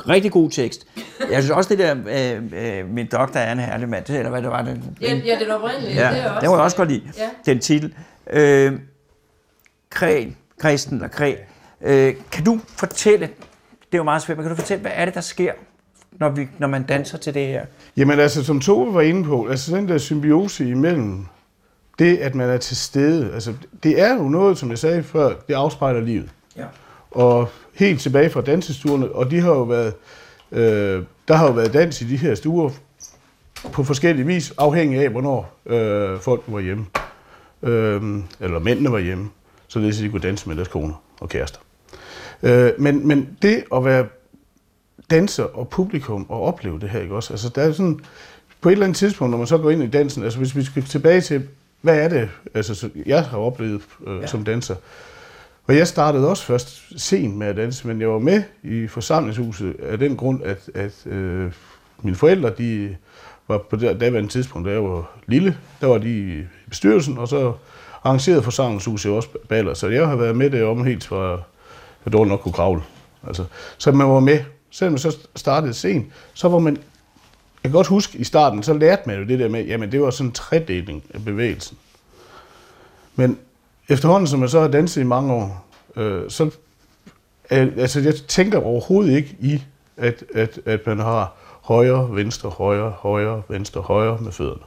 [0.09, 0.87] rigtig god tekst.
[1.31, 4.43] Jeg synes også, det der, øh, øh, min doktor er en herlig mand, eller hvad
[4.43, 4.63] det var.
[4.63, 5.97] Den, ja, ja, det var oprindeligt.
[5.97, 7.29] Ja, det, er også, det var jeg også godt lide, ja.
[7.47, 7.95] den titel.
[8.31, 8.73] Øh,
[9.91, 11.35] Kræn, Kristen eller Kræ.
[11.83, 15.05] Øh, kan du fortælle, det er jo meget svært, men kan du fortælle, hvad er
[15.05, 15.53] det, der sker,
[16.13, 17.65] når, vi, når man danser til det her?
[17.97, 21.27] Jamen altså, som Tove var inde på, altså den der symbiose imellem
[21.99, 25.35] det, at man er til stede, altså, det er jo noget, som jeg sagde før,
[25.49, 26.31] det afspejler livet.
[26.57, 26.65] Ja.
[27.11, 29.95] Og helt tilbage fra dansestuerne, og de har jo været,
[30.53, 32.71] øh, der har jo været dans i de her stuer
[33.73, 36.87] på forskellige vis, afhængig af, hvornår øh, folk var hjemme.
[37.63, 38.03] Øh,
[38.41, 39.31] eller mændene var hjemme,
[39.69, 41.61] så det de kunne danse med deres koner og kærester.
[42.43, 44.07] Øh, men, men det at være
[45.11, 47.33] danser og publikum at opleve det her, ikke også?
[47.33, 48.01] Altså, der er sådan,
[48.61, 50.65] på et eller andet tidspunkt, når man så går ind i dansen, altså hvis vi
[50.65, 51.49] skal tilbage til,
[51.81, 54.27] hvad er det, altså, så jeg har oplevet øh, ja.
[54.27, 54.75] som danser,
[55.67, 59.77] og jeg startede også først sent med at danse, men jeg var med i forsamlingshuset
[59.83, 61.53] af den grund, at, at øh,
[62.03, 62.97] mine forældre, de
[63.49, 67.29] var på det daværende tidspunkt, da jeg var lille, der var de i bestyrelsen, og
[67.29, 67.53] så
[68.05, 69.75] arrangerede forsamlingshuset også baller.
[69.75, 71.31] Så jeg har været med det om helt fra,
[72.05, 72.83] jeg dårligt nok kunne kravle.
[73.27, 73.45] Altså,
[73.79, 74.41] så man var med.
[74.71, 76.79] Selvom man så startede sent, så var man,
[77.69, 80.11] kan godt huske i starten, så lærte man jo det der med, jamen det var
[80.11, 81.79] sådan en tredeling af bevægelsen.
[83.17, 83.39] Men
[83.89, 86.51] efterhånden, som jeg så har danset i mange år, øh, så
[87.51, 89.63] altså jeg tænker overhovedet ikke i,
[89.97, 94.63] at, at, at man har højre, venstre, højre, højre, venstre, højre med fødderne.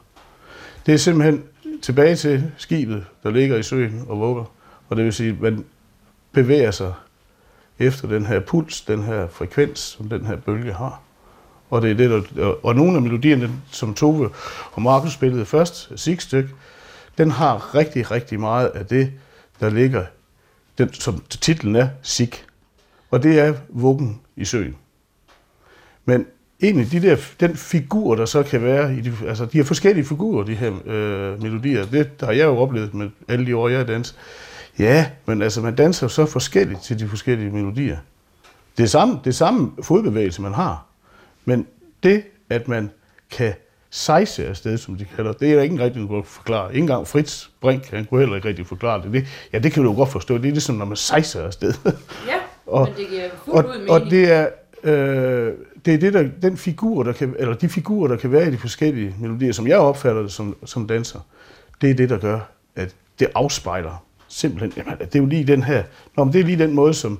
[0.86, 1.44] Det er simpelthen
[1.82, 4.46] tilbage til skibet, der ligger i søen og vugger.
[4.90, 5.66] Og det vil sige, at man
[6.32, 6.94] bevæger sig
[7.80, 11.02] efter den her puls, den her frekvens, som den her bølge har.
[11.72, 14.30] Og, det er det, der, og nogle af melodierne, som Tove
[14.72, 16.46] og Markus spillede først, Sigstyk,
[17.18, 19.12] den har rigtig, rigtig meget af det,
[19.60, 20.06] der ligger,
[20.78, 22.30] den, som titlen er, Sig.
[23.12, 24.76] Og det er vuggen i søen.
[26.06, 26.26] Men
[26.64, 30.06] egentlig de der, den figur, der så kan være, i de, altså de her forskellige
[30.06, 33.88] figurer, de her øh, melodier, det har jeg jo oplevet med alle de år, jeg
[33.88, 34.16] danser.
[34.80, 37.98] Ja, men altså man danser så forskelligt til de forskellige melodier.
[38.78, 40.91] Det er samme, det er samme fodbevægelse, man har.
[41.46, 41.68] Men
[42.04, 42.90] det, at man
[43.32, 43.54] kan
[43.90, 46.70] sejse afsted, som de kalder det, er der ingen rigtig noget forklare.
[46.70, 49.14] Ikke engang Fritz Brink, han kunne heller ikke rigtig forklare det.
[49.14, 49.28] det.
[49.54, 50.38] Ja, det kan du jo godt forstå.
[50.38, 51.74] Det er ligesom, når man sejser afsted.
[52.28, 54.12] Ja, og, men det giver fuldt og, ud og mening.
[54.12, 54.48] det er,
[54.84, 55.54] øh,
[55.86, 58.52] det er det, der, den figur, der kan, eller de figurer, der kan være i
[58.52, 61.20] de forskellige melodier, som jeg opfatter det som, som danser,
[61.82, 62.40] det er det, der gør,
[62.76, 65.84] at det afspejler simpelthen, jamen, det er jo lige den her,
[66.18, 67.20] Nå, men det er lige den måde, som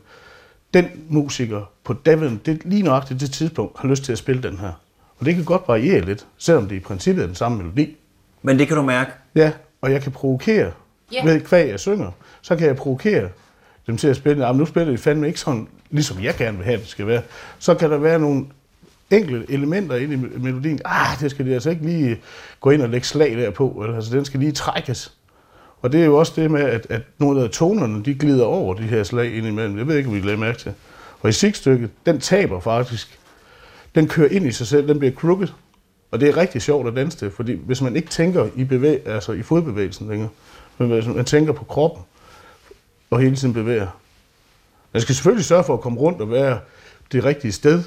[0.74, 4.58] den musiker på David, det lige nøjagtigt det tidspunkt, har lyst til at spille den
[4.58, 4.72] her.
[5.20, 7.98] Og det kan godt variere lidt, selvom det i princippet er den samme melodi.
[8.42, 9.12] Men det kan du mærke.
[9.36, 10.72] Ja, og jeg kan provokere,
[11.16, 11.26] yeah.
[11.26, 13.30] ved kvæg jeg synger, så kan jeg provokere
[13.88, 16.66] dem til at spille, jamen nu spiller de fandme ikke sådan, ligesom jeg gerne vil
[16.66, 17.22] have, det skal være.
[17.60, 18.46] Så kan der være nogle
[19.10, 20.80] enkelte elementer ind i me- melodien.
[20.86, 22.18] Ah, det skal de altså ikke lige
[22.60, 25.14] gå ind og lægge slag der på, eller, altså den skal lige trækkes.
[25.82, 28.74] Og det er jo også det med, at, at nogle af tonerne, de glider over
[28.74, 29.78] de her slag ind imellem.
[29.78, 30.74] Jeg ved ikke, om I lagde mærke til.
[31.22, 33.20] Og i sigtstykket, den taber faktisk.
[33.96, 35.48] Den kører ind i sig selv, den bliver crooked.
[36.12, 39.08] Og det er rigtig sjovt at danse til, fordi hvis man ikke tænker i, bevæg,
[39.08, 40.30] altså i fodbevægelsen længere,
[40.78, 42.04] men hvis man tænker på kroppen,
[43.12, 43.88] og hele tiden bevæger.
[44.94, 46.60] Man skal selvfølgelig sørge for at komme rundt og være
[47.12, 47.84] det rigtige sted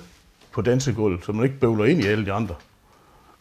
[0.52, 2.54] på dansegulvet, så man ikke bøvler ind i alle de andre.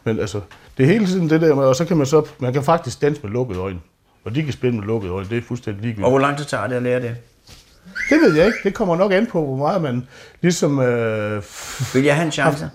[0.04, 0.42] Men altså,
[0.78, 3.02] det er hele tiden det der med, og så kan man så, man kan faktisk
[3.02, 3.80] danse med lukkede øjne.
[4.26, 6.10] Og de kan spille med lukkede øjne, det er fuldstændig Og ligegyldigt.
[6.10, 7.16] hvor lang tid tager det at lære det?
[8.10, 10.08] Det ved jeg ikke, det kommer nok an på, hvor meget man
[10.42, 10.80] ligesom...
[10.80, 11.44] Øh,
[11.94, 12.70] Vil jeg have en chance?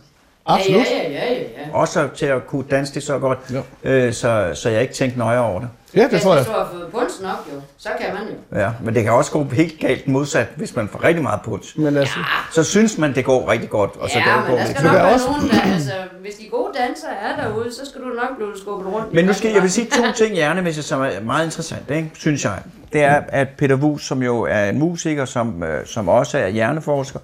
[0.49, 0.81] Absolut.
[0.81, 1.45] Ja, ja, ja, ja, ja.
[1.73, 3.39] Også til at kunne danse det så godt,
[3.85, 3.91] Ja.
[3.91, 5.69] øh, så, så jeg ikke tænkte nøje over det.
[5.95, 6.43] Ja, det tror jeg.
[6.43, 8.61] Hvis du har fået punsen op, jo, så kan man jo.
[8.61, 11.77] Ja, men det kan også gå helt galt modsat, hvis man får rigtig meget puls.
[11.77, 12.19] Men altså,
[12.53, 14.65] Så synes man, det går rigtig godt, og så Ja, kan det men gå der
[14.65, 14.71] lidt.
[14.71, 17.73] skal Men nok der være også- nogen, der, altså, hvis de gode dansere er derude,
[17.75, 19.15] så skal du nok blive skubbet rundt.
[19.15, 22.11] Men nu skal jeg vil sige to ting hjernemæssigt, som er meget interessant, ikke?
[22.19, 22.59] synes jeg.
[22.93, 26.49] Det er, at Peter Wus, som jo er en musiker, som, øh, som også er
[26.49, 27.19] hjerneforsker,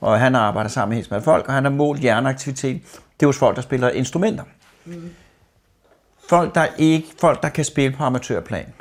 [0.00, 2.82] og han arbejder sammen med helt med folk, og han har målt hjerneaktivitet.
[3.20, 4.44] Det er hos folk, der spiller instrumenter.
[4.84, 5.10] Mm.
[6.28, 8.72] Folk, der ikke, folk, der kan spille på amatørplan.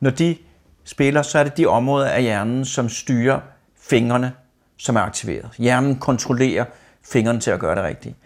[0.00, 0.36] Når de
[0.84, 3.40] spiller, så er det de områder af hjernen, som styrer
[3.80, 4.32] fingrene,
[4.76, 5.50] som er aktiveret.
[5.58, 6.64] Hjernen kontrollerer
[7.10, 8.16] fingrene til at gøre det rigtigt.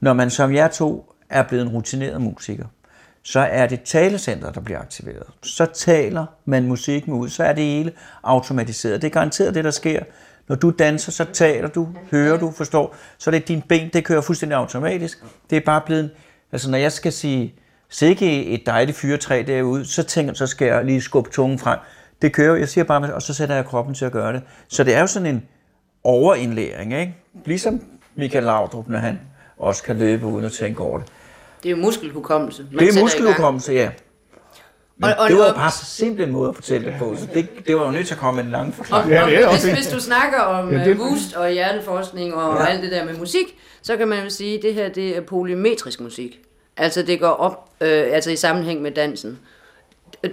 [0.00, 2.66] Når man som jer to er blevet en rutineret musiker,
[3.22, 5.26] så er det talecenter, der bliver aktiveret.
[5.42, 9.02] Så taler man musikken ud, så er det hele automatiseret.
[9.02, 10.02] Det er garanteret det, der sker.
[10.52, 12.96] Når du danser, så taler du, hører du, forstår.
[13.18, 15.24] Så er det dine ben, det kører fuldstændig automatisk.
[15.50, 16.10] Det er bare blevet,
[16.52, 17.54] altså når jeg skal sige,
[17.88, 21.78] sikke et dejligt fyretræ derude, så tænker så skal jeg lige skubbe tungen frem.
[22.22, 24.42] Det kører, jeg siger bare, og så sætter jeg kroppen til at gøre det.
[24.68, 25.42] Så det er jo sådan en
[26.04, 27.16] overindlæring, ikke?
[27.44, 27.80] Ligesom
[28.14, 29.20] Michael Laudrup, når han
[29.58, 31.08] også kan løbe uden at tænke over det.
[31.62, 32.66] Det er jo muskelhukommelse.
[32.72, 33.90] man Det er muskelhukommelse, ja.
[34.96, 36.94] Men Og- og- det var jo og- bare så simpel en måde at fortælle det
[36.98, 39.10] på, så det, det var jo nødt til at komme med en lang forklaring.
[39.12, 41.50] Ja, det er og også hvis, hvis du snakker om Ja, ja, det- Wust og
[41.50, 42.62] hjerneforskning og Ja.
[42.62, 42.68] ja.
[42.70, 45.20] alt det der med musik, så kan man jo sige, at det her det er
[45.20, 46.38] polymetrisk musik.
[46.76, 49.38] Altså det går op, øh, altså i sammenhæng med dansen.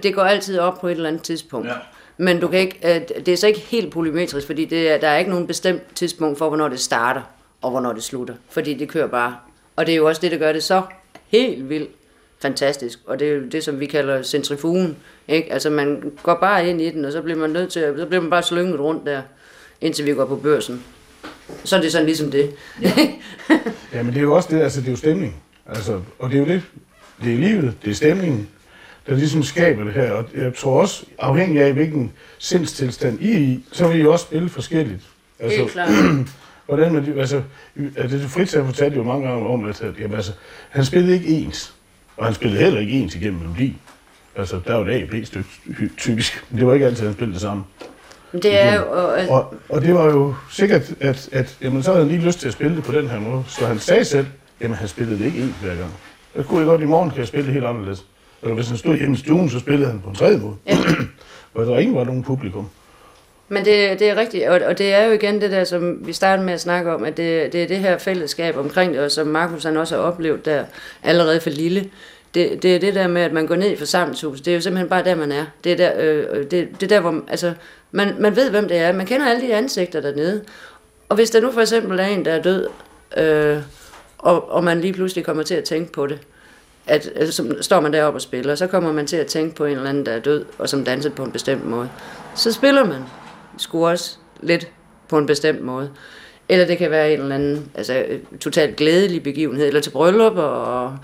[0.02, 1.68] Det går altid op på et eller andet tidspunkt.
[1.68, 1.72] Ja.
[2.18, 5.08] Men du kan ikke, øh, det er så ikke helt polymetrisk, fordi det er, der
[5.08, 7.20] er ikke nogen bestemt tidspunkt for, hvornår det starter
[7.62, 8.34] og hvornår det slutter.
[8.50, 9.36] Fordi det kører bare.
[9.76, 10.82] Og det er jo også det, der gør det så
[11.28, 11.90] helt vildt
[12.42, 12.98] fantastisk.
[13.06, 14.96] Og det er jo det, som vi kalder centrifugen.
[15.28, 15.52] Ikke?
[15.52, 18.06] Altså man går bare ind i den, og så bliver man nødt til, at- så
[18.06, 19.22] bliver man bare slynget rundt der,
[19.80, 20.82] indtil vi går på børsen.
[21.64, 22.50] så er det sådan ligesom det.
[22.82, 22.92] Ja.
[23.94, 25.42] Ja, men det er jo også det, altså det er jo stemning.
[25.66, 26.62] Altså, og det er jo det,
[27.24, 28.48] det er livet, det er stemningen,
[29.06, 30.12] der ligesom skaber det her.
[30.12, 34.24] Og jeg tror også, afhængig af hvilken sindstilstand I er i, så vil I også
[34.24, 35.00] spille forskelligt.
[35.38, 35.88] Altså, Helt klart.
[36.66, 37.42] hvordan man, altså,
[37.96, 40.32] altså det Fritz har fortalt jo mange gange om, at jamen, altså,
[40.70, 41.74] han spillede ikke ens,
[42.20, 43.76] og han spillede heller ikke ens igennem melodi.
[44.36, 45.48] Altså, der var et A og B-stykke
[45.98, 46.44] typisk.
[46.54, 47.64] Det var ikke altid, han spillede det samme.
[48.32, 48.82] Det er jo...
[48.82, 52.40] Og, Og, og det var jo sikkert, at, at jamen, så havde han lige lyst
[52.40, 53.44] til at spille det på den her måde.
[53.48, 54.26] Så han sagde selv,
[54.60, 55.90] jamen han spillede det ikke ens hver gang.
[56.36, 58.04] Jeg kunne godt, i morgen kan jeg spille det helt anderledes.
[58.42, 60.56] Eller hvis han stod hjemme i stuen, så spillede han på en tredje måde.
[60.66, 60.76] Ja.
[61.54, 62.68] og der ingen var nogen publikum.
[63.52, 66.12] Men det, det er rigtigt, og, og det er jo igen det der, som vi
[66.12, 69.10] startede med at snakke om, at det, det er det her fællesskab omkring det, og
[69.10, 70.64] som Markus han også har oplevet der
[71.02, 71.90] allerede for lille.
[72.34, 74.60] Det, det er det der med, at man går ned i forsamlingshuset, det er jo
[74.60, 75.44] simpelthen bare der, man er.
[75.64, 77.52] Det er der, øh, øh det, det er der hvor altså,
[77.92, 78.92] man, man ved, hvem det er.
[78.92, 80.44] Man kender alle de ansigter dernede.
[81.08, 82.68] Og hvis der nu for eksempel er en, der er død,
[83.16, 83.58] øh,
[84.18, 86.18] og, og man lige pludselig kommer til at tænke på det,
[86.86, 89.54] at øh, altså, så står man deroppe og spiller, så kommer man til at tænke
[89.54, 91.88] på en eller anden, der er død, og som danser på en bestemt måde.
[92.34, 93.00] Så spiller man
[93.60, 94.68] sgu også lidt
[95.08, 95.90] på en bestemt måde.
[96.48, 98.04] Eller det kan være en eller anden altså,
[98.40, 100.36] totalt glædelig begivenhed, eller til bryllup.
[100.36, 100.98] Og,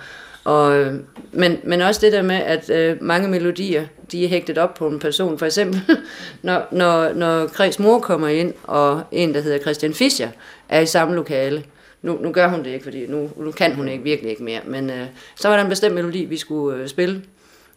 [0.45, 0.93] og,
[1.33, 4.89] men, men også det der med, at øh, mange melodier, de er hægtet op på
[4.89, 5.39] en person.
[5.39, 5.81] For eksempel,
[6.43, 10.29] når, når, når Kreds mor kommer ind, og en, der hedder Christian Fischer,
[10.69, 11.65] er i samme lokale.
[12.03, 14.61] Nu, nu gør hun det ikke, fordi nu, nu kan hun ikke virkelig ikke mere.
[14.65, 17.23] Men øh, så var der en bestemt melodi, vi skulle øh, spille.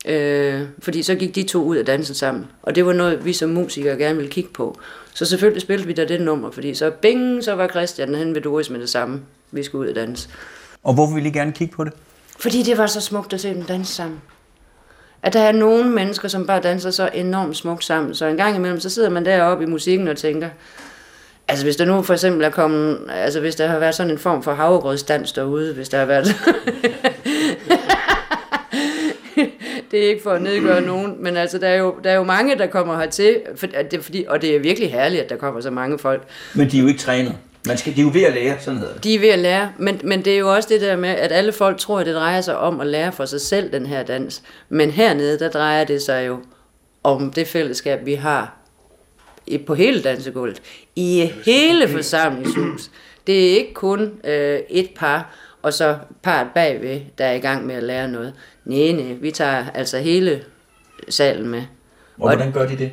[0.06, 2.48] Øh, fordi så gik de to ud af dansen sammen.
[2.64, 4.80] Og det var noget, vi som musikere gerne ville kigge på.
[5.14, 8.42] Så selvfølgelig spillede vi da det nummer, fordi så bing, så var Christian hen ved
[8.42, 9.22] Doris med det samme.
[9.52, 10.30] Vi skulle ud af dans.
[10.84, 11.94] Og hvorfor ville I gerne kigge på det?
[12.40, 14.22] Fordi det var så smukt at se dem danse sammen.
[15.24, 18.16] At der er nogle mennesker, som bare danser så enormt smukt sammen.
[18.16, 20.50] Så en gang imellem, så sidder man deroppe i musikken og tænker,
[21.48, 24.18] altså hvis der nu for eksempel er kommet, altså hvis der har været sådan en
[24.18, 26.28] form for havregrødsdans derude, hvis der har været...
[29.91, 32.23] det er ikke for at nedgøre nogen, men altså, der er jo, der er jo
[32.23, 35.36] mange, der kommer hertil, for, at det, fordi, og det er virkelig herligt, at der
[35.36, 36.23] kommer så mange folk.
[36.56, 37.36] Men de er jo ikke trænet.
[37.67, 39.04] Man skal, de er jo ved at lære, sådan hedder det.
[39.04, 41.32] De er ved at lære, men, men det er jo også det der med, at
[41.32, 44.04] alle folk tror, at det drejer sig om at lære for sig selv, den her
[44.04, 44.43] dans.
[44.69, 46.39] Men hernede, der drejer det sig jo
[47.04, 48.58] om det fællesskab, vi har
[49.47, 50.62] i- på hele dansegulvet.
[50.95, 52.89] I hele forsamlingshus.
[53.28, 57.65] Det er ikke kun øh, et par, og så parret bagved, der er i gang
[57.65, 58.34] med at lære noget.
[58.65, 60.43] Nej, nej, vi tager altså hele
[61.10, 61.63] salen med.
[62.19, 62.91] Og hvordan gør de det?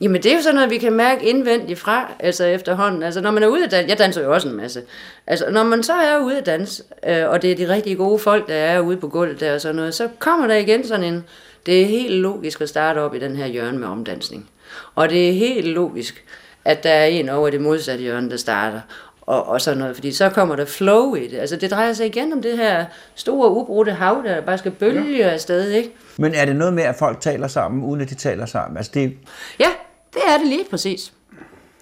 [0.00, 3.02] Jamen, det er jo sådan noget, vi kan mærke indvendigt fra, altså efterhånden.
[3.02, 4.82] Altså, når man er ude at danse, jeg danser jo også en masse.
[5.26, 8.18] Altså, når man så er ude at danse, øh, og det er de rigtig gode
[8.18, 11.04] folk, der er ude på gulvet der og sådan noget, så kommer der igen sådan
[11.04, 11.24] en,
[11.66, 14.50] det er helt logisk at starte op i den her hjørne med omdansning.
[14.94, 16.24] Og det er helt logisk,
[16.64, 18.80] at der er en over det modsatte hjørne, der starter.
[19.22, 21.38] Og, og sådan noget, fordi så kommer der flow i det.
[21.38, 25.16] Altså, det drejer sig igen om det her store, ubrudte hav, der bare skal bølge
[25.16, 25.28] ja.
[25.28, 25.90] afsted, ikke?
[26.18, 28.76] Men er det noget med, at folk taler sammen, uden at de taler sammen?
[28.76, 29.12] Altså det,
[29.60, 29.68] Ja,
[30.14, 31.12] det er det lige præcis.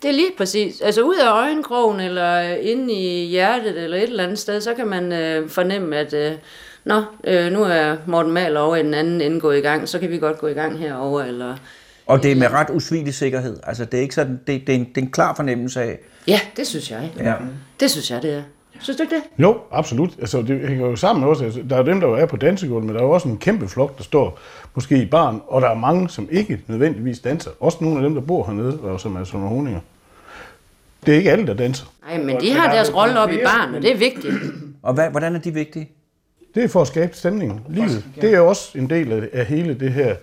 [0.03, 0.81] Det er lige præcis.
[0.81, 4.87] Altså ud af øjenkrogen, eller inde i hjertet, eller et eller andet sted, så kan
[4.87, 6.33] man øh, fornemme, at øh,
[6.85, 9.99] Nå, øh, nu er Morten Maler over i den anden ende gået i gang, så
[9.99, 11.57] kan vi godt gå i gang herover eller...
[12.11, 13.57] og det er med ret usvigelig sikkerhed.
[13.63, 15.99] Altså det er ikke sådan, det, det, er, en, det er en klar fornemmelse af,
[16.29, 17.11] Ja, det synes jeg.
[17.19, 17.35] ja.
[17.81, 18.43] Det synes jeg, det er.
[18.81, 19.23] Synes du ikke det?
[19.39, 20.11] Jo, absolut.
[20.21, 21.45] Altså, det hænger jo sammen også.
[21.45, 23.39] Altså, der er dem, der jo er på dansegulvet, men der er jo også en
[23.39, 24.39] kæmpe flok, der står
[24.75, 27.51] måske i barn, og der er mange, som ikke nødvendigvis danser.
[27.61, 29.81] Også nogle af dem, der bor hernede, og som er sådan nogle honinger.
[31.07, 31.87] Det er ikke alle, der danser.
[32.09, 34.35] Nej, men de har deres rolle op i barn, og det er vigtigt.
[34.83, 35.89] Og hvad, hvordan er de vigtige?
[36.55, 37.63] Det er for at skabe stemning.
[37.69, 38.05] Livet.
[38.21, 40.15] Det er også en del af, af hele det her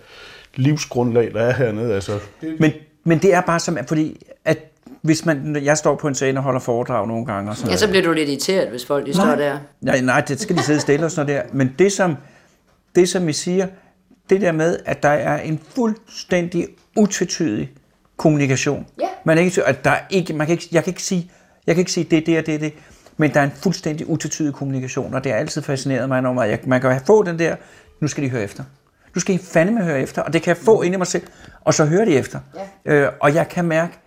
[0.54, 1.94] livsgrundlag, der er hernede.
[1.94, 2.18] Altså,
[2.60, 2.72] Men,
[3.04, 4.58] men det er bare som, fordi at
[5.02, 7.76] hvis man, jeg står på en scene og holder foredrag nogle gange, og sådan Ja,
[7.76, 9.58] så bliver du lidt irriteret, hvis folk de står der.
[9.80, 11.42] Nej, nej, det skal de sidde stille og sådan der.
[11.52, 12.16] Men det som,
[12.94, 13.66] det, som vi siger,
[14.30, 17.70] det der med, at der er en fuldstændig utvetydig
[18.16, 18.86] kommunikation.
[19.00, 19.06] Ja.
[19.24, 21.30] Man, er ikke, at der er ikke, man kan ikke, jeg kan ikke sige,
[21.66, 22.72] jeg kan ikke sige det, det og det, det,
[23.16, 26.58] men der er en fuldstændig utvetydig kommunikation, og det har altid fascineret mig, når jeg,
[26.66, 27.56] man kan få den der,
[28.00, 28.64] nu skal de høre efter.
[29.18, 31.26] Nu skal I fandeme høre efter, og det kan jeg få ind i mig selv,
[31.60, 32.40] og så hører de efter.
[32.86, 32.92] Ja.
[32.92, 33.98] Øh, og jeg kan mærke,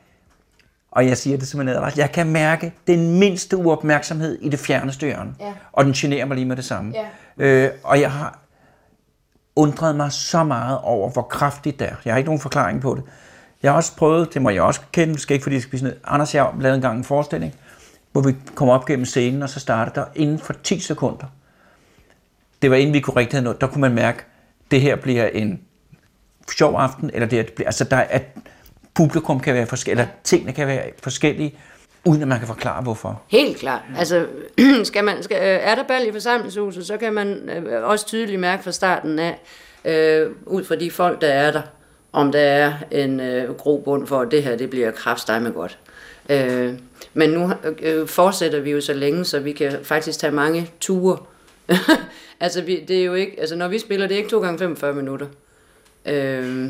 [0.91, 4.59] og jeg siger det som en advarsel, jeg kan mærke den mindste uopmærksomhed i det
[4.59, 5.33] fjerneste hjørne.
[5.39, 5.53] Ja.
[5.71, 6.93] Og den generer mig lige med det samme.
[7.39, 7.45] Ja.
[7.45, 8.39] Øh, og jeg har
[9.55, 11.95] undret mig så meget over, hvor kraftigt det er.
[12.05, 13.03] Jeg har ikke nogen forklaring på det.
[13.63, 15.79] Jeg har også prøvet, det må jeg også kende, skal ikke fordi jeg skal blive
[15.79, 16.15] sådan noget.
[16.15, 17.53] Anders jeg lavede engang en forestilling,
[18.11, 21.25] hvor vi kom op gennem scenen, og så startede der inden for 10 sekunder.
[22.61, 23.61] Det var inden vi kunne rigtig have noget.
[23.61, 24.25] Der kunne man mærke,
[24.71, 25.61] det her bliver en
[26.57, 28.23] sjov aften, eller det her bliver, altså der er, at
[28.93, 31.55] publikum kan være forskellige, eller tingene kan være forskellige.
[32.05, 33.21] uden at man kan forklare hvorfor.
[33.27, 33.81] Helt klart.
[33.97, 34.25] Altså,
[34.83, 38.63] skal man, skal, er der bal i forsamlingshuset, så kan man øh, også tydeligt mærke
[38.63, 39.39] fra starten af,
[39.85, 41.61] øh, ud fra de folk, der er der,
[42.11, 45.77] om der er en øh, grobund for, at det her det bliver kraftstejme godt.
[46.29, 46.73] Øh,
[47.13, 50.71] men nu øh, øh fortsætter vi jo så længe, så vi kan faktisk tage mange
[50.79, 51.17] ture.
[52.41, 54.59] altså, vi, det er jo ikke, altså, når vi spiller, det er ikke 2 gange
[54.59, 55.27] 45 minutter.
[56.05, 56.67] Øh,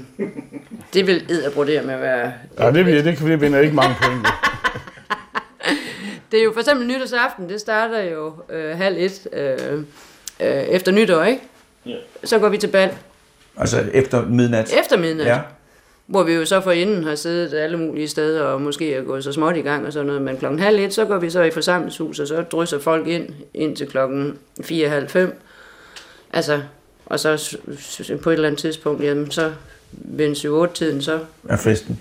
[0.94, 2.34] det vil edderbrodere med at være...
[2.60, 4.28] Ja, det, det, det vinder ikke mange point.
[6.32, 9.58] Det er jo for eksempel nytårsaften, det starter jo øh, halv et øh,
[10.40, 11.42] øh, efter nytår, ikke?
[11.86, 11.96] Ja.
[12.24, 12.90] Så går vi til bal
[13.58, 14.74] Altså efter midnat.
[14.80, 15.40] efter midnat, Ja.
[16.08, 19.24] hvor vi jo så for inden har siddet alle mulige steder og måske er gået
[19.24, 20.22] så småt i gang og sådan noget.
[20.22, 23.30] Men klokken halv et, så går vi så i forsamlingshus, og så drysser folk ind
[23.54, 25.20] indtil klokken 4.30.
[26.34, 26.62] Altså,
[27.06, 27.58] og så
[28.24, 29.52] på et eller andet tidspunkt, jamen så
[29.92, 31.20] ved en 7-8-tiden, så
[31.50, 32.00] Er festen.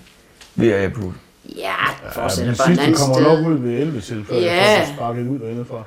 [0.55, 1.11] Vi er April.
[1.57, 1.61] ja,
[2.03, 3.23] Ja, fortsætter men bare sidste andet kommer sted.
[3.25, 4.71] nok ud ved 11 til, før Ja.
[4.77, 5.83] jeg får sparket ud derindefra.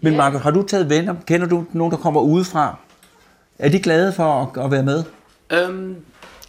[0.00, 1.14] Men Markus, har du taget venner?
[1.26, 2.76] Kender du nogen, der kommer udefra?
[3.58, 5.04] Er de glade for at, at være med?
[5.52, 5.96] Øhm,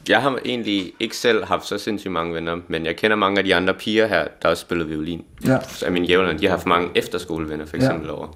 [0.10, 3.44] jeg har egentlig ikke selv haft så sindssygt mange venner, men jeg kender mange af
[3.44, 5.26] de andre piger her, der også spiller violin.
[5.46, 5.58] Ja.
[5.68, 8.14] Så af mine jævnere, de har haft mange efterskolevenner for eksempel ja.
[8.14, 8.26] over.
[8.28, 8.34] Og,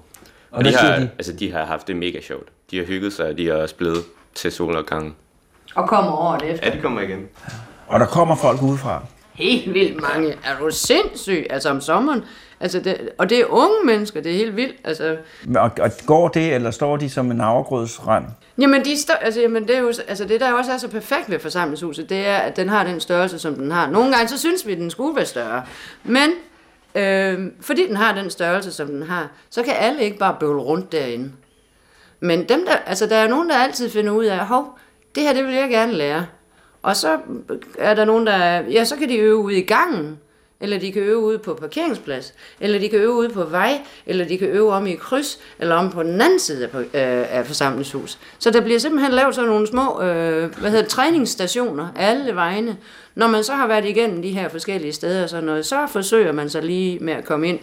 [0.50, 1.10] Og de har, de?
[1.18, 2.48] altså, de har haft det mega sjovt.
[2.72, 4.04] De har hygget sig, og de har også blevet
[4.34, 5.14] til solopgangen.
[5.74, 6.66] Og kommer året efter.
[6.70, 7.26] Ja, de kommer igen.
[7.86, 9.02] Og der kommer folk udefra.
[9.32, 10.28] Helt vildt mange.
[10.44, 11.46] Er du sindssyg?
[11.50, 12.24] Altså om sommeren.
[12.60, 14.76] Altså det, og det er unge mennesker, det er helt vildt.
[14.84, 15.16] Altså,
[15.56, 18.24] Og, og går det, eller står de som en havregrødsrand?
[18.60, 21.30] jamen, de stå, altså, jamen det, er jo, altså det, der også er så perfekt
[21.30, 23.90] ved forsamlingshuset, det er, at den har den størrelse, som den har.
[23.90, 25.62] Nogle gange så synes vi, at den skulle være større.
[26.04, 26.30] Men
[26.94, 30.62] øh, fordi den har den størrelse, som den har, så kan alle ikke bare bøvle
[30.62, 31.32] rundt derinde.
[32.22, 34.78] Men dem der, altså, der er nogen, der altid finder ud af, hov,
[35.14, 36.26] det her det vil jeg gerne lære.
[36.82, 37.18] Og så
[37.78, 40.18] er der nogen, der, ja, så kan de øve ude i gangen,
[40.60, 44.24] eller de kan øve ude på parkeringsplads, eller de kan øve ude på vej, eller
[44.24, 46.86] de kan øve om i kryds, eller om på den anden side af, på- øh,
[47.36, 48.18] af forsamlingshus.
[48.38, 52.76] Så der bliver simpelthen lavet sådan nogle små øh, hvad hedder, det, træningsstationer alle vegne.
[53.14, 56.32] Når man så har været igennem de her forskellige steder og sådan noget, så forsøger
[56.32, 57.58] man så lige med at komme ind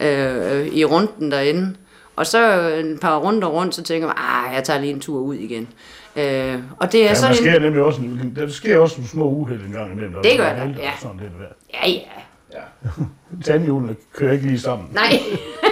[0.00, 1.74] øh, i runden derinde.
[2.18, 5.18] Og så en par runder rundt, så tænker man, ah, jeg tager lige en tur
[5.20, 5.68] ud igen.
[6.16, 7.62] Øh, og det er Ja, der sådan sker en...
[7.62, 10.14] nemlig også, en- der sker også nogle små uheld en gang imellem.
[10.22, 10.92] Det gør er der, heldig og ja.
[11.00, 11.56] Sådan lidt værd.
[11.74, 12.60] Ja, ja.
[13.44, 14.88] Tandhjulene kører ikke lige sammen.
[14.92, 15.10] Nej,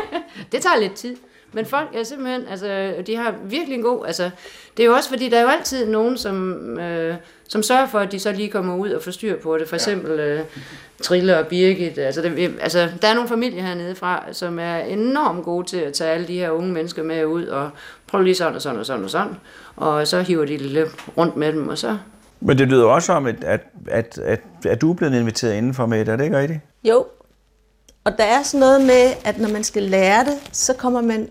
[0.52, 1.16] det tager lidt tid.
[1.52, 4.30] Men folk er simpelthen, altså, de har virkelig en god, altså,
[4.76, 7.14] det er jo også fordi, der er jo altid nogen, som, øh,
[7.48, 9.68] som sørger for, at de så lige kommer ud og får styr på det.
[9.68, 10.40] For eksempel øh,
[11.02, 15.44] Trille og Birgit, altså, det, altså, der er nogle familier hernede fra, som er enormt
[15.44, 17.70] gode til at tage alle de her unge mennesker med ud og
[18.06, 19.36] prøve lige sådan og sådan og sådan og sådan.
[19.76, 21.98] Og så hiver de lidt rundt med dem, og så
[22.40, 25.86] Men det lyder også om, at, at, at, at, at du er blevet inviteret indenfor
[25.86, 26.60] med, er det ikke rigtigt?
[26.84, 27.06] Jo.
[28.04, 31.28] Og der er sådan noget med, at når man skal lære det, så kommer man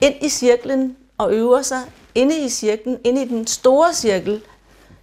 [0.00, 1.80] ind i cirklen og øver sig
[2.14, 4.42] inde i cirklen, inde i den store cirkel.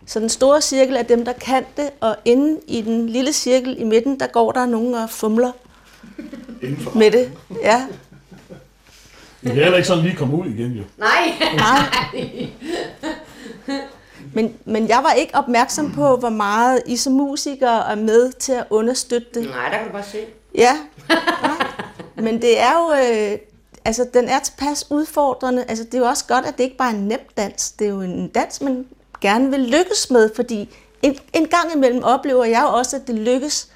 [0.05, 3.81] Så den store cirkel er dem, der kan det, og inde i den lille cirkel
[3.81, 5.51] i midten, der går der nogen og fumler
[6.61, 6.97] Indenfor.
[6.97, 7.31] med det.
[7.61, 7.87] Ja.
[9.43, 10.83] Det kan heller ikke sådan lige komme ud igen, jo.
[10.97, 11.33] Nej!
[11.55, 12.47] Nej.
[14.33, 18.51] Men, men jeg var ikke opmærksom på, hvor meget I som musikere er med til
[18.51, 19.49] at understøtte det.
[19.49, 20.17] Nej, der kan du bare se.
[20.55, 20.77] Ja,
[21.09, 21.67] nej.
[22.15, 23.37] men det er jo, øh,
[23.85, 25.65] altså den er tilpas udfordrende.
[25.67, 27.71] Altså det er jo også godt, at det ikke bare er en nem dans.
[27.71, 28.85] Det er jo en dans, man
[29.21, 30.69] gerne vil lykkes med, fordi
[31.01, 33.67] en, en gang imellem oplever jeg også, at det lykkes.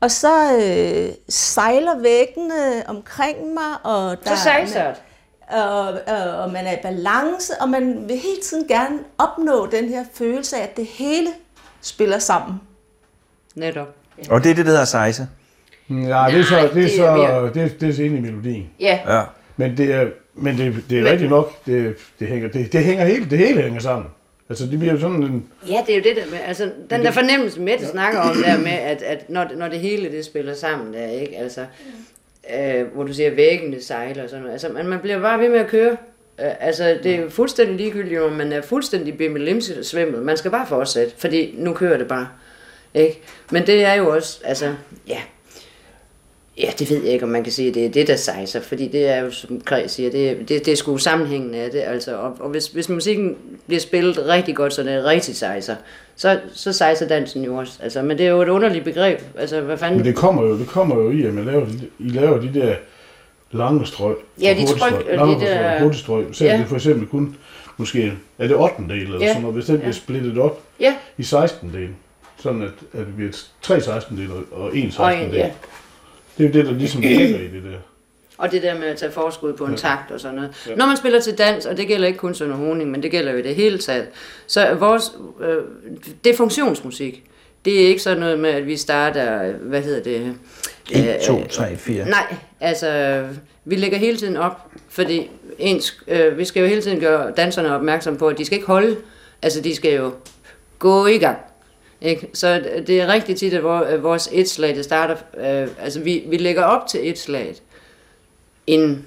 [0.00, 5.02] Og så øh, sejler væggene omkring mig, og der, Så sejsert.
[5.48, 9.88] og, og, og man er i balance, og man vil hele tiden gerne opnå den
[9.88, 11.28] her følelse af, at det hele
[11.80, 12.54] spiller sammen.
[13.54, 13.88] Netop.
[14.30, 15.28] Og det er det, der hedder sejse.
[15.88, 18.16] Nej, det er så, Nej, det er det er så, det, er, det er inde
[18.16, 18.70] i melodien.
[18.80, 19.22] Ja, Ja.
[19.56, 22.84] Men det er, men det, det er Men- rigtigt nok, det, det hænger, det, det
[22.84, 24.06] hænger helt, det hele hænger sammen.
[24.48, 27.10] Altså, det bliver sådan en, Ja, det er jo det der med, altså, den der
[27.10, 30.94] fornemmelse, Mette snakker om der med, at, at når, når det hele det spiller sammen
[30.94, 31.66] der, ikke, altså,
[32.54, 35.48] øh, hvor du siger, væggene sejler og sådan noget, altså, man, man bliver bare ved
[35.48, 35.96] med at køre,
[36.40, 39.32] øh, altså, det er fuldstændig ligegyldigt, om man er fuldstændig
[39.82, 42.28] svimmet, man skal bare fortsætte, fordi nu kører det bare,
[42.94, 43.20] ikke,
[43.50, 44.74] men det er jo også, altså,
[45.08, 45.20] ja,
[46.58, 48.60] Ja, det ved jeg ikke, om man kan sige, at det er det, der sejser,
[48.60, 51.80] fordi det er jo, som Kreds siger, det, det, det er sgu sammenhængen af det,
[51.80, 53.36] altså, og, og hvis, hvis musikken
[53.66, 55.76] bliver spillet rigtig godt, så det er rigtig sejser,
[56.16, 59.60] så, så sejser dansen jo også, altså, men det er jo et underligt begreb, altså,
[59.60, 59.96] hvad fanden...
[59.98, 62.54] men det kommer jo, det kommer jo i, at man laver, de- I laver de
[62.54, 62.74] der
[63.52, 64.16] lange strøg.
[64.42, 66.26] Ja, de tryk- de lange der- strøg, hurtigstrøg.
[66.32, 66.60] Selvom Ja.
[66.60, 67.36] det for eksempel kun,
[67.76, 68.74] måske, er det 8.
[68.88, 69.26] del eller Ja.
[69.28, 71.88] sådan noget, hvis den bliver splittet op Ja, i 16 del,
[72.42, 73.32] sådan at, at det bliver
[73.62, 75.38] tre 16 del og en 16 og del.
[75.38, 75.50] ja.
[76.38, 77.78] Det er jo det, der ligesom ligger i det der.
[78.38, 80.50] Og det der med at tage forskud på en takt og sådan noget.
[80.68, 80.74] Ja.
[80.74, 83.32] Når man spiller til dans, og det gælder ikke kun Sønder Honing, men det gælder
[83.32, 84.06] jo i det hele taget,
[84.46, 85.56] så vores, øh,
[86.24, 87.24] det er funktionsmusik.
[87.64, 90.34] Det er ikke sådan noget med, at vi starter, hvad hedder det?
[90.92, 92.04] 1, 2, 3, 4.
[92.04, 93.22] Nej, altså,
[93.64, 97.74] vi lægger hele tiden op, fordi ens, øh, vi skal jo hele tiden gøre danserne
[97.74, 98.96] opmærksom på, at de skal ikke holde,
[99.42, 100.12] altså de skal jo
[100.78, 101.38] gå i gang.
[102.00, 102.28] Ikke?
[102.32, 106.36] Så det er rigtig tit, at vores et slag, det starter, øh, altså vi, vi
[106.36, 107.54] lægger op til et slag,
[108.66, 109.06] inden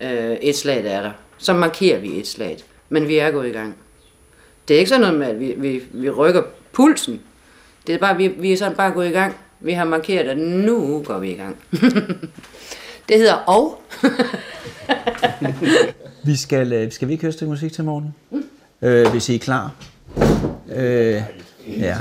[0.00, 1.12] øh, et slag er der.
[1.38, 2.58] Så markerer vi et slag,
[2.88, 3.76] men vi er gået i gang.
[4.68, 7.20] Det er ikke sådan noget med, at vi, vi, vi rykker pulsen.
[7.86, 9.36] Det er bare, vi, vi er sådan bare gået i gang.
[9.60, 11.56] Vi har markeret, at nu går vi i gang.
[13.08, 13.82] det hedder og.
[16.24, 18.14] Vi skal, øh, skal vi ikke høre et stykke musik til morgen?
[18.30, 18.44] Mm.
[18.82, 19.74] Øh, hvis I er klar.
[20.74, 21.22] Øh,
[21.66, 21.96] ja.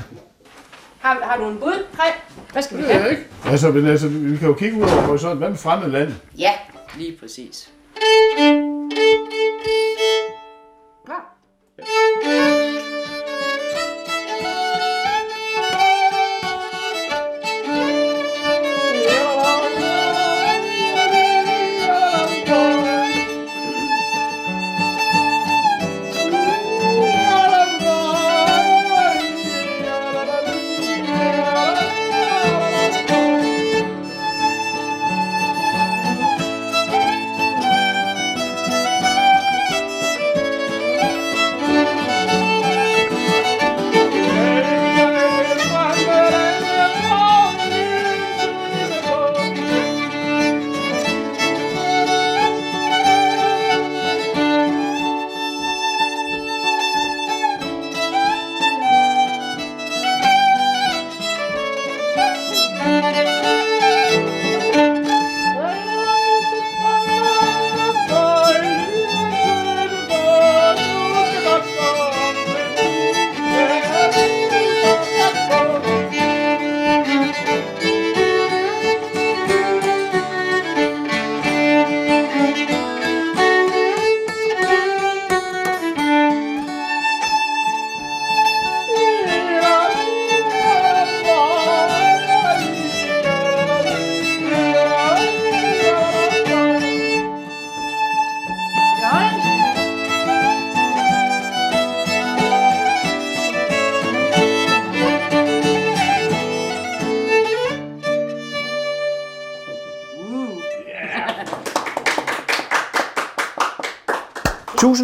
[1.05, 1.85] Har, har du en bud?
[1.97, 2.13] Hej.
[2.51, 3.09] Hvad skal vi have?
[3.09, 3.23] ikke.
[3.45, 5.37] Altså, men altså, vi kan jo kigge ud over horisonten.
[5.37, 6.13] Hvad med fremmede land?
[6.37, 6.51] Ja,
[6.97, 7.71] lige præcis.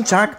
[0.01, 0.29] Tusind tak.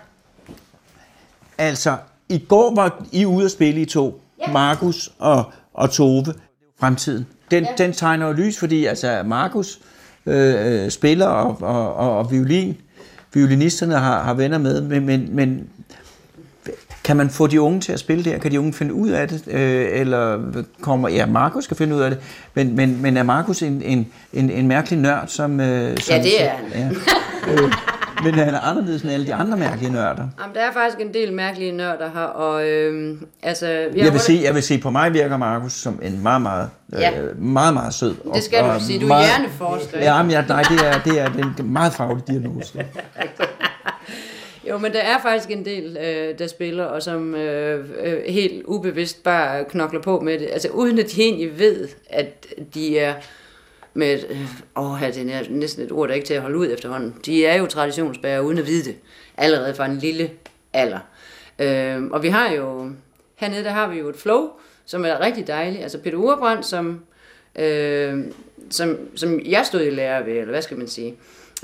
[1.58, 1.96] Altså,
[2.28, 4.20] i går var I ude at spille i to.
[4.46, 4.52] Ja.
[4.52, 6.34] Markus og, og Tove.
[6.80, 7.26] Fremtiden.
[7.50, 7.84] Den, ja.
[7.84, 9.78] den tegner jo lys, fordi altså, Markus
[10.26, 12.76] øh, spiller og, og, og, og violin.
[13.34, 15.68] Violinisterne har, har venner med, men, men, men
[17.04, 18.38] kan man få de unge til at spille der?
[18.38, 19.48] Kan de unge finde ud af det?
[19.48, 21.08] Øh, eller kommer...
[21.08, 22.20] Ja, Markus skal finde ud af det.
[22.54, 25.60] Men, men, men er Markus en, en, en, en mærkelig nørd, som...
[25.60, 26.66] Øh, som ja, det er han.
[26.74, 26.90] Ja.
[27.48, 27.72] Øh,
[28.24, 30.28] men han er anderledes end alle de andre mærkelige nørder.
[30.40, 33.66] Jamen, der er faktisk en del mærkelige nørder her, og øh, altså...
[33.66, 36.70] Jeg, jeg, vil sige, jeg vil sige, på mig virker Markus som en meget, meget,
[36.92, 37.20] ja.
[37.20, 38.14] øh, meget, meget sød.
[38.34, 39.98] Det skal og, du sige, du er hjerneforsker.
[39.98, 42.78] Ja, men ja, nej, det er, det er den meget faglige diagnose.
[44.68, 48.62] Jo, men der er faktisk en del, øh, der spiller, og som øh, øh, helt
[48.64, 50.48] ubevidst bare knokler på med det.
[50.52, 53.14] Altså uden at de egentlig ved, at de er
[53.94, 57.14] med, øh, åh, det er næsten et ord, der ikke til at holde ud efterhånden.
[57.24, 58.96] De er jo traditionsbærere uden at vide det,
[59.36, 60.30] allerede fra en lille
[60.72, 60.98] alder.
[61.58, 62.90] Øh, og vi har jo,
[63.36, 64.50] hernede der har vi jo et flow,
[64.84, 65.82] som er rigtig dejligt.
[65.82, 67.00] Altså Peter Urbrand, som,
[67.56, 68.18] øh,
[68.70, 71.14] som, som jeg stod i lære ved, eller hvad skal man sige.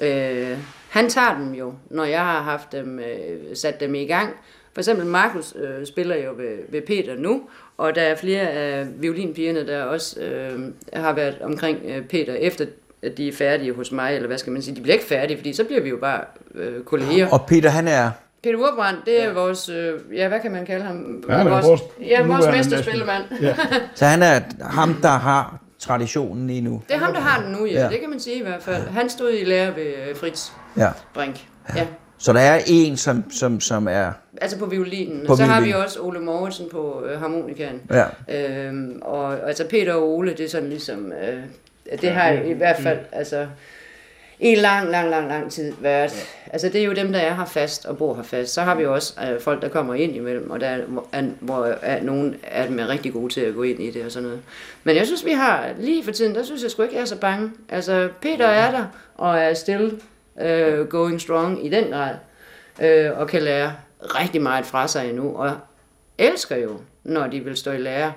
[0.03, 0.59] Øh,
[0.89, 4.35] han tager dem jo, når jeg har haft dem, øh, sat dem i gang.
[4.79, 7.41] For eksempel Markus øh, spiller jo ved, ved Peter nu,
[7.79, 10.61] og der er flere af violinpigerne, der også øh,
[10.93, 12.66] har været omkring øh, Peter, efter
[13.03, 15.37] at de er færdige hos mig, eller hvad skal man sige, de bliver ikke færdige,
[15.37, 16.20] fordi så bliver vi jo bare
[16.55, 17.29] øh, kolleger.
[17.31, 18.11] Og Peter, han er...
[18.43, 19.33] Peter Urbrand, det er ja.
[19.33, 21.24] vores, øh, ja, hvad kan man kalde ham?
[21.29, 23.24] Ja, vores, vores, ja, vores mesterspillemand.
[23.43, 23.57] Ja.
[23.95, 26.83] så han er ham, der har traditionen lige nu?
[26.89, 27.83] Det er ham, der har den nu, ja.
[27.83, 27.89] ja.
[27.89, 28.89] Det kan man sige i hvert fald.
[28.89, 30.89] Han stod i lære ved øh, Fritz ja.
[31.14, 31.47] Brink.
[31.76, 31.87] Ja.
[32.19, 34.12] Så der er en, som, som, som er...
[34.41, 35.27] Altså på violinen.
[35.27, 35.55] På så violin.
[35.55, 37.81] har vi også Ole Morgensen på øh, harmonikaen.
[37.91, 38.05] Ja.
[38.29, 41.12] Øhm, og altså Peter og Ole, det er sådan ligesom...
[41.12, 41.43] Øh,
[42.01, 42.99] det har i hvert fald...
[43.12, 43.47] Altså,
[44.41, 46.29] i lang, lang, lang, lang tid været.
[46.53, 48.55] Altså det er jo dem, der er her fast og bor her fast.
[48.55, 50.81] Så har vi jo også øh, folk, der kommer ind imellem, og der er,
[51.12, 54.05] er, hvor er, nogen af dem er rigtig gode til at gå ind i det
[54.05, 54.43] og sådan noget.
[54.85, 57.07] Men jeg synes, vi har lige for tiden, der synes jeg sgu ikke, jeg er
[57.07, 57.51] så bange.
[57.69, 60.01] Altså Peter er der, og er still
[60.41, 62.14] øh, going strong i den grad,
[62.82, 63.72] øh, og kan lære
[64.03, 65.57] rigtig meget fra sig endnu, og
[66.18, 68.12] elsker jo, når de vil stå i lære.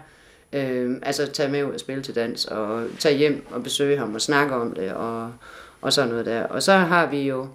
[0.54, 4.16] Øh, altså tage med ud og spille til dans, og tage hjem og besøge ham
[4.16, 5.34] og snakke om det, og,
[5.82, 6.44] og sådan noget der.
[6.44, 7.48] Og så har vi jo,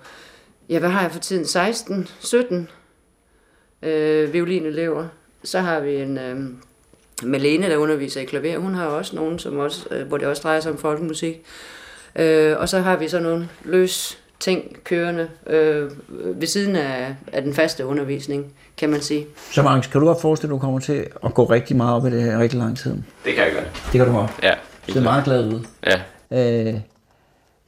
[0.68, 1.46] ja, hvad har jeg for tiden?
[1.46, 2.68] 16, 17
[3.82, 5.08] øh, violinelever.
[5.44, 6.36] Så har vi en øh,
[7.22, 8.58] Malene, der underviser i klaver.
[8.58, 11.42] Hun har også nogen, som også, øh, hvor det også drejer sig om folkemusik.
[12.16, 15.90] Øh, og så har vi så nogle løs ting kørende øh,
[16.40, 19.26] ved siden af, af den faste undervisning, kan man sige.
[19.52, 22.06] Så Magnus, kan du godt forestille, at du kommer til at gå rigtig meget op
[22.06, 22.90] i det her rigtig lang tid?
[23.24, 23.72] Det kan jeg godt.
[23.92, 24.30] Det kan du godt.
[24.42, 24.54] Ja.
[24.86, 25.64] Det ser meget glad ud.
[25.86, 26.00] Ja.
[26.68, 26.74] Øh,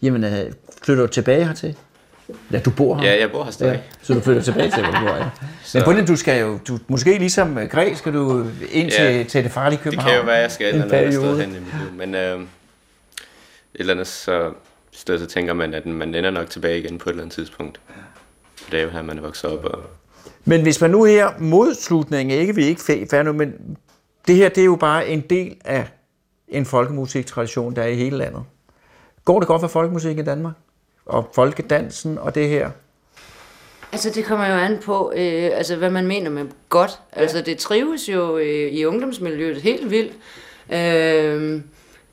[0.03, 0.53] jamen, øh,
[0.83, 1.77] flytter du tilbage hertil?
[2.53, 3.11] Ja, du bor her.
[3.13, 3.73] ja, jeg bor her stadig.
[3.75, 5.25] Ja, så du flytter tilbage til, hvor du bor, ja.
[5.75, 9.05] Men på den, du skal jo, du, måske ligesom øh, Græs, skal du ind til,
[9.05, 9.23] Ja.
[9.23, 10.11] til det farlige Det København.
[10.11, 11.93] kan jo være, jeg skal et eller andet sted hen i mit liv.
[11.99, 12.47] Men øh, et
[13.75, 14.51] eller andet så,
[14.99, 17.81] sted, så tænker man, at man ender nok tilbage igen på et eller andet tidspunkt.
[18.57, 19.65] For det er jo her, man er vokset op.
[19.65, 19.83] Og,
[20.45, 23.77] Men hvis man nu her mod slutningen, ikke vi er ikke fæ- færdige nu, men
[24.27, 25.89] det her, det er jo bare en del af
[26.49, 28.43] en folkemusiktradition, der er i hele landet.
[29.25, 30.55] Går det godt for folkemusik i Danmark?
[31.07, 32.71] Og folkedansen og det her?
[33.93, 36.91] Altså, det kommer jo an på, øh, altså, hvad man mener med godt.
[37.13, 40.13] Altså, det trives jo øh, i ungdomsmiljøet helt vildt.
[40.73, 41.61] Øh,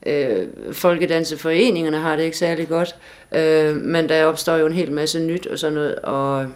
[0.06, 2.96] øh, Folkedanseforeningerne har det ikke særlig godt,
[3.34, 5.94] øh, men der opstår jo en hel masse nyt og sådan noget.
[5.94, 6.46] Og,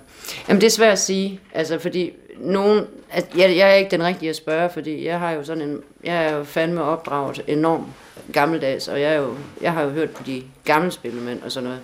[0.48, 4.02] jamen, det er svært at sige, altså, fordi nogen, at jeg, jeg er ikke den
[4.02, 7.86] rigtige at spørge, fordi jeg har jo sådan en, jeg er jo fandme opdraget enormt
[8.32, 11.64] gammeldags, og jeg, er jo, jeg har jo hørt på de gamle spillemænd og sådan
[11.64, 11.80] noget.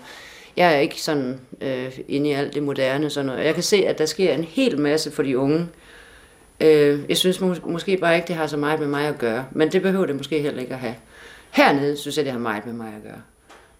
[0.56, 3.44] Jeg er ikke sådan øh, inde i alt det moderne sådan noget.
[3.44, 5.68] Jeg kan se, at der sker en hel masse for de unge.
[6.60, 9.44] Øh, jeg synes mås- måske bare ikke, det har så meget med mig at gøre.
[9.50, 10.94] Men det behøver det måske heller ikke at have.
[11.56, 13.22] Hernede synes jeg, det har meget med mig at gøre.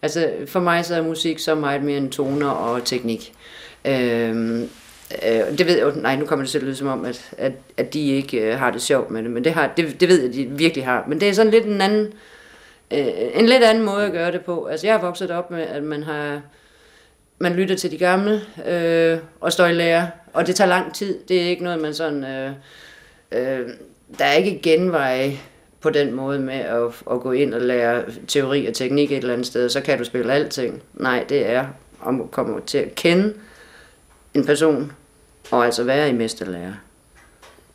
[0.03, 3.33] Altså for mig så er musik så meget mere end toner og teknik.
[3.85, 4.63] Øhm,
[5.25, 7.31] øh, det ved jeg jo, nej, nu kommer det til at lyde som om, at,
[7.39, 10.09] at, at de ikke øh, har det sjovt med det, men det, har, det, det
[10.09, 11.05] ved jeg, de virkelig har.
[11.09, 12.13] Men det er sådan lidt en anden,
[12.91, 14.65] øh, en lidt anden måde at gøre det på.
[14.65, 16.41] Altså jeg har vokset op med, at man har
[17.39, 21.19] man lytter til de gamle øh, og står i lære, og det tager lang tid.
[21.29, 22.25] Det er ikke noget, man sådan...
[22.25, 22.51] Øh,
[23.33, 23.69] øh,
[24.19, 25.39] der er ikke genveje
[25.81, 29.33] på den måde med at, at gå ind og lære teori og teknik et eller
[29.33, 30.83] andet sted, så kan du spille alting.
[30.95, 31.67] Nej, det er
[32.01, 33.35] om at komme til at kende
[34.35, 34.93] en person,
[35.51, 36.73] og altså være i mesterlærer.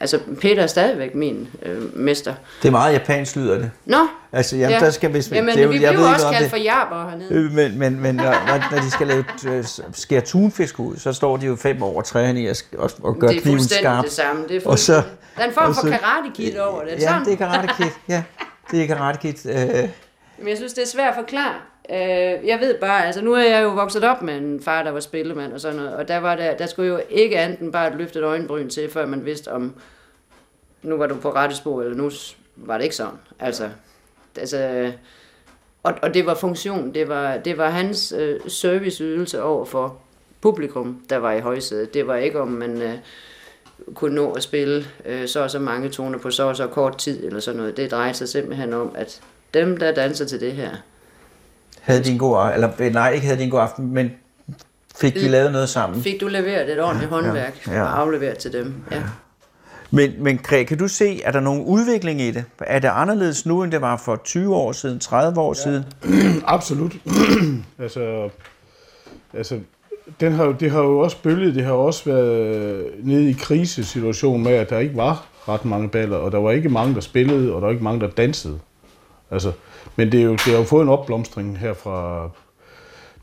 [0.02, 2.34] Altså, Peter er stadigvæk min øh, mester.
[2.62, 3.72] Det er meget japansk lyder det.
[3.86, 3.97] Nå,
[4.34, 4.80] Altså, jamen, Ja.
[4.86, 7.10] der skal hvis jamen, det er vi jeg bliver jo også kaldt det- for jarber
[7.10, 7.30] hernede.
[7.34, 8.24] Øh, Men, men, men når,
[8.72, 12.41] når, de skal lave øh, skære tunfisk ud, så står de jo fem år træerne
[12.41, 12.56] i og,
[13.04, 14.04] og det er kniven skarp.
[14.04, 14.47] det samme.
[14.47, 15.02] Det er, Og så- der
[15.43, 17.02] er en form og for så- karate over det.
[17.02, 17.68] Ja, det er karate.
[18.10, 18.24] Ja,
[18.72, 19.49] det er karate kid.
[19.49, 19.56] Øh,
[20.39, 21.54] Men jeg synes, det er svært at forklare.
[21.91, 24.91] Øh, jeg ved bare, altså nu er jeg jo vokset op med en far, der
[24.91, 27.73] var spillemand og sådan noget, og der, var der, der skulle jo ikke andet end
[27.73, 29.75] bare et løftet øjenbryn til, før man vidste om,
[30.81, 32.11] nu var du på rette spor, eller nu
[32.55, 33.17] var det ikke sådan.
[33.39, 33.69] Altså,
[34.37, 34.91] altså
[35.83, 39.97] og, og det var funktion, det var, det var hans øh, serviceydelse over for
[40.41, 41.93] publikum, der var i højsædet.
[41.93, 42.97] Det var ikke, om man øh,
[43.93, 46.97] kunne nå at spille øh, så og så mange toner på så og så kort
[46.97, 47.77] tid, eller sådan noget.
[47.77, 49.21] Det drejede sig simpelthen om, at
[49.53, 50.75] dem, der danser til det her,
[51.82, 52.53] havde de en god aften?
[52.53, 54.11] Eller øh, nej, ikke havde de en god aften, men
[54.95, 56.01] fik de lavet noget sammen?
[56.01, 57.82] fik du leveret et ordentligt håndværk ja.
[57.82, 58.73] og afleveret til dem.
[58.91, 59.01] Ja.
[59.93, 62.43] Men, men Greg, kan du se, er der nogen udvikling i det?
[62.59, 65.63] Er det anderledes nu, end det var for 20 år siden, 30 år ja.
[65.63, 65.86] siden?
[66.45, 66.93] Absolut.
[67.84, 68.29] altså,
[69.34, 69.59] altså
[70.19, 74.43] den har, jo- det har jo også bølget, det har også været nede i krisesituation
[74.43, 77.53] med, at der ikke var ret mange baller, og der var ikke mange, der spillede,
[77.53, 78.59] og der var ikke mange, der dansede.
[79.32, 79.51] Altså,
[79.95, 82.29] men det, er jo, det har jo fået en opblomstring her fra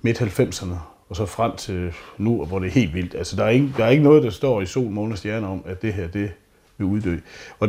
[0.02, 0.74] midt-90'erne,
[1.08, 3.14] og så frem til nu, hvor det er helt vildt.
[3.14, 5.48] Altså, der er ikke, der er ikke noget, der står i sol, måne og stjerner
[5.48, 6.30] om, at det her, det
[6.78, 7.16] vil uddø.
[7.60, 7.68] Og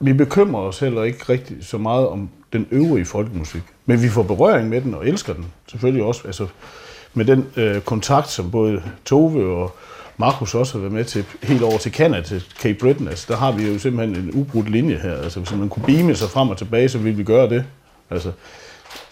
[0.00, 3.62] vi bekymrer os heller ikke rigtig så meget om den øvrige folkemusik.
[3.86, 5.46] Men vi får berøring med den og elsker den.
[5.66, 6.46] Selvfølgelig også altså,
[7.14, 9.76] med den øh, kontakt, som både Tove og
[10.16, 13.08] Markus også har været med til, helt over til Canada, til Cape Breton.
[13.08, 15.14] Altså, der har vi jo simpelthen en ubrudt linje her.
[15.14, 17.64] Altså, hvis man kunne beame sig frem og tilbage, så ville vi gøre det.
[18.10, 18.32] Altså,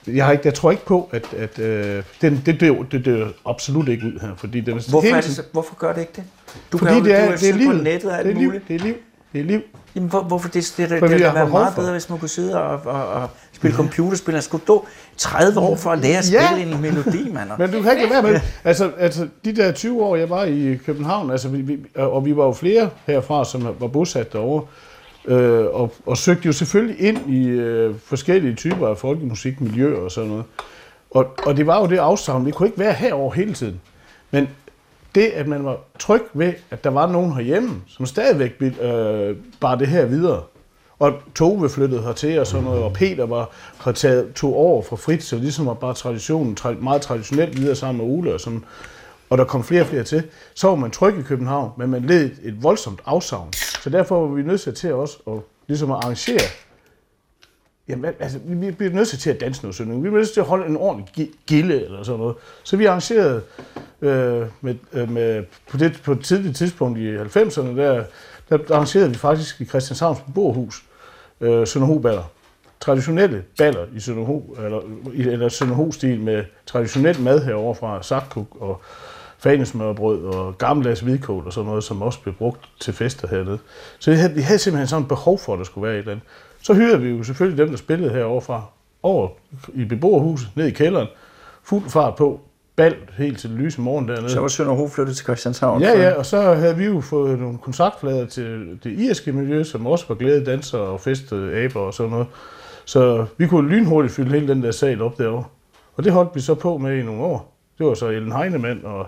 [0.06, 3.28] jeg, har ikke, jeg tror ikke på, at, at øh, den, det, dør, det dør
[3.46, 4.28] absolut ikke ud her.
[4.36, 6.24] Fordi den Hvorfor, hele er det, så, hvorfor gør det ikke det?
[6.72, 7.76] Du fordi kan jo, det er, du det er livet.
[7.76, 8.68] på nettet og alt det er liv, muligt.
[8.68, 8.94] det er liv.
[9.32, 9.60] i liv.
[9.96, 12.62] Jamen, hvor, hvorfor det, det, det, det være meget for- bedre, hvis man kunne sidde
[12.62, 14.32] og, og, og spille computerspil.
[14.34, 14.86] Man skulle stå
[15.16, 16.62] 30 år for at lære at spille Ja.
[16.62, 17.50] en melodi, mand.
[17.58, 20.44] Men du kan ikke lade være med altså, altså, de der 20 år, jeg var
[20.44, 24.66] i København, altså, vi, vi, og vi var jo flere herfra, som var bosat derovre,
[25.26, 30.30] øh, og, og søgte jo selvfølgelig ind i øh, forskellige typer af folkemusikmiljøer og sådan
[30.30, 30.44] noget.
[31.10, 32.46] Og, og det var jo det afsavn.
[32.46, 33.80] Vi kunne ikke være herover hele tiden.
[34.30, 34.48] Men
[35.14, 39.74] det, at man var tryg ved, at der var nogen herhjemme, som stadigvæk øh, bar
[39.74, 40.42] det her videre.
[40.98, 44.96] Og Tove flyttede hertil og sådan noget, og Peter var, har taget to år fra
[44.96, 48.64] Fritz, og ligesom var bare traditionen, tra- meget traditionelt videre sammen med Ole, og, sådan,
[49.30, 50.22] og der kom flere og flere til.
[50.54, 53.52] Så var man tryg i København, men man led et, voldsomt afsavn.
[53.52, 56.40] Så derfor var vi nødt til også at, ligesom at arrangere
[57.88, 59.96] Jamen, altså, vi vi bliver nødt til at danse noget søndag.
[59.96, 62.36] Vi bliver nødt til at holde en ordentlig gilde eller sådan noget.
[62.62, 63.42] Så vi arrangerede
[64.02, 68.04] øh, med, øh, med, på, det, på et tidligt tidspunkt i 90'erne, der,
[68.48, 70.84] der arrangerede vi faktisk i Christianshavns beboerhus
[71.40, 72.24] øh, Sønderhoballer.
[72.80, 74.80] Traditionelle baller i Sønderho, eller,
[75.14, 78.80] i- eller Sønderho-stil med traditionel mad herovre fra sakkuk og
[79.38, 83.58] fanesmørbrød og gammeldags hvidkål og sådan noget, som også blev brugt til fester hernede.
[83.98, 85.98] Så vi havde, vi havde simpelthen sådan et behov for, at der skulle være et
[85.98, 86.24] eller andet.
[86.62, 88.62] Så hyrede vi jo selvfølgelig dem, der spillede herovre fra,
[89.02, 89.28] over
[89.74, 91.06] i beboerhuset, ned i kælderen,
[91.62, 92.40] fuld fart på,
[92.76, 94.30] bal helt til lyse morgen dernede.
[94.30, 95.82] Så var Sønderho flyttet til Christianshavn.
[95.82, 99.86] Ja, ja, og så havde vi jo fået nogle kontaktflader til det irske miljø, som
[99.86, 102.26] også var glæde danser og festede aber og sådan noget.
[102.86, 105.44] Så vi kunne lynhurtigt fylde hele den der sal op derovre.
[105.96, 107.56] Og det holdt vi så på med i nogle år.
[107.78, 109.06] Det var så Ellen Heinemann, og,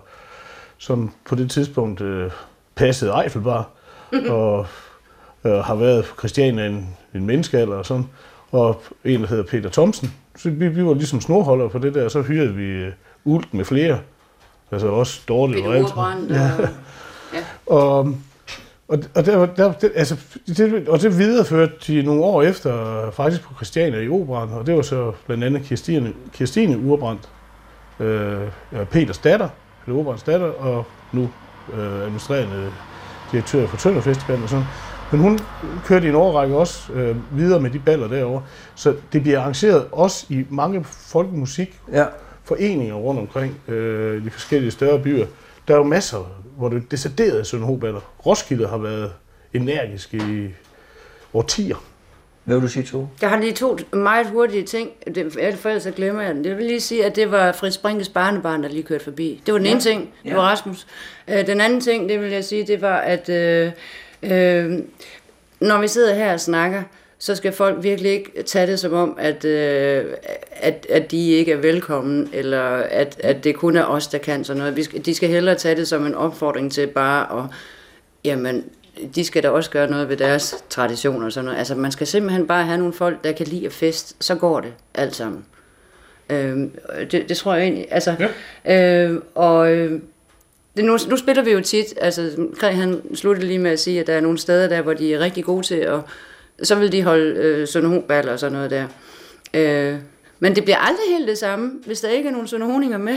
[0.79, 2.31] som på det tidspunkt øh,
[2.75, 3.71] passede Eiffelbar,
[4.31, 4.67] og
[5.45, 8.07] øh, har været på Christiania en, en menneskealder og sådan.
[8.51, 10.15] Og en, der hedder Peter Thomsen.
[10.37, 12.93] Så vi, vi var ligesom snorholdere på det der, og så hyrede vi øh,
[13.25, 13.99] Ult med flere.
[14.71, 15.89] Altså også Dorte og alt.
[16.31, 16.51] Ja.
[17.35, 17.45] Ja.
[17.67, 18.15] Og,
[18.89, 20.17] og, og, der, var- der, det, altså,
[20.47, 24.75] det, og det videreførte de nogle år efter, faktisk på Christiania i Operan, og det
[24.75, 27.29] var så blandt andet Kirstine, Kirstine Urbrandt,
[28.01, 28.41] øh,
[28.91, 29.49] Peters datter,
[29.85, 31.29] Peter Urbrands datter, og nu
[31.75, 32.71] øh, administrerende
[33.33, 34.65] direktør for Tønder Festival og sådan.
[35.13, 35.39] Men hun
[35.85, 38.43] kørte i en årrække også øh, videre med de baller derovre.
[38.75, 42.05] Så det bliver arrangeret også i mange folkemusik ja.
[42.45, 45.27] foreninger rundt omkring øh, i de forskellige større byer.
[45.69, 48.01] Der er jo masser, hvor det deciderede Sønderhoballer.
[48.27, 49.13] Roskilde har været
[49.55, 50.49] energisk i
[51.35, 51.77] årtier.
[52.45, 53.09] Hvad vil du sige, Tove?
[53.23, 54.91] Jeg har lige to meget hurtige ting.
[55.31, 56.45] For ellers så glemmer jeg den.
[56.45, 59.43] Det vil lige sige, at det var Fritz Brinkes barnebarn, der lige kørte forbi.
[59.47, 59.73] Det var den ja.
[59.73, 60.11] ene ting.
[60.25, 60.35] Det Ja.
[60.35, 60.87] var Rasmus.
[61.29, 63.73] Øh, Den anden ting, det vil jeg sige, det var, at øh,
[64.23, 64.79] øh,
[65.61, 66.83] når vi sidder her og snakker,
[67.19, 70.05] så skal folk virkelig ikke tage det som om, at, øh,
[70.51, 74.45] at, at de ikke er velkommen, eller at, at det kun er os, der kan
[74.45, 74.77] sådan noget.
[74.77, 77.51] Vi skal, de skal hellere tage det som en opfordring til bare at,
[78.25, 78.65] jamen,
[79.15, 81.59] de skal da også gøre noget ved deres traditioner og sådan noget.
[81.59, 84.61] Altså, man skal simpelthen bare have nogle folk, der kan lide at fest, så går
[84.61, 85.45] det alt sammen.
[86.31, 86.71] Øhm,
[87.11, 88.29] det, det tror jeg egentlig, altså,
[88.65, 89.05] ja.
[89.05, 90.01] øh, og øh,
[90.77, 94.01] det, nu, nu spiller vi jo tit, altså Gregg han sluttede lige med at sige,
[94.01, 96.01] at der er nogle steder der, hvor de er rigtig gode til, at
[96.63, 98.87] så vil de holde øh, sønderhoballer og sådan noget der.
[99.55, 99.99] Øh,
[100.41, 103.17] men det bliver aldrig helt det samme, hvis der ikke er nogen sønderhoninger med.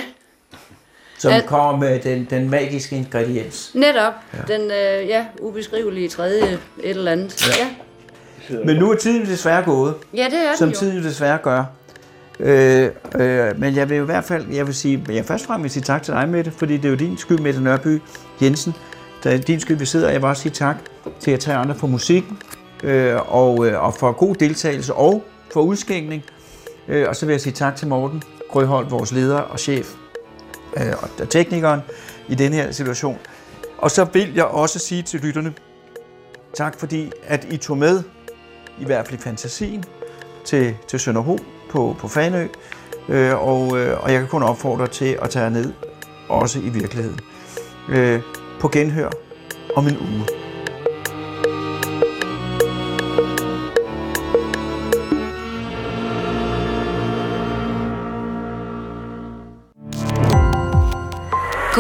[1.18, 3.72] Som Al- kommer med den, den magiske ingrediens.
[3.76, 4.54] Netop, ja.
[4.54, 6.44] den øh, ja, ubeskrivelige tredje
[6.84, 7.48] et eller andet.
[7.48, 8.58] Ja, ja.
[8.66, 10.76] Men nu er tiden desværre gået, ja det er som jo.
[10.76, 11.64] tiden desværre gør.
[12.40, 15.48] Øh, øh, men jeg vil jo i hvert fald, jeg vil sige, jeg først og
[15.48, 18.02] fremmest vil sige tak til dig, Mette, fordi det er jo din skyld, Mette Nørby
[18.42, 18.74] Jensen.
[19.24, 20.76] Det er din skyld, vi sidder, og jeg vil også sige tak
[21.20, 22.38] til jer tre andre for musikken,
[22.84, 25.24] øh, og, øh, og for god deltagelse, og
[25.54, 26.24] for udskænkning.
[26.88, 29.94] Øh, og så vil jeg sige tak til Morten Grøholt, vores leder og chef,
[30.78, 31.80] øh, og teknikeren
[32.28, 33.18] i den her situation.
[33.78, 35.54] Og så vil jeg også sige til lytterne,
[36.54, 38.04] tak fordi, at I tog med,
[38.80, 39.84] i hvert fald i fantasien,
[40.46, 41.38] til, til Sønderho
[41.70, 42.48] på, på Fanø,
[43.10, 45.74] øh, og, øh, og jeg kan kun opfordre til at tage ned,
[46.30, 47.20] også i virkeligheden.
[47.90, 48.22] Øh,
[48.60, 49.10] på genhør
[49.76, 50.26] om en uge.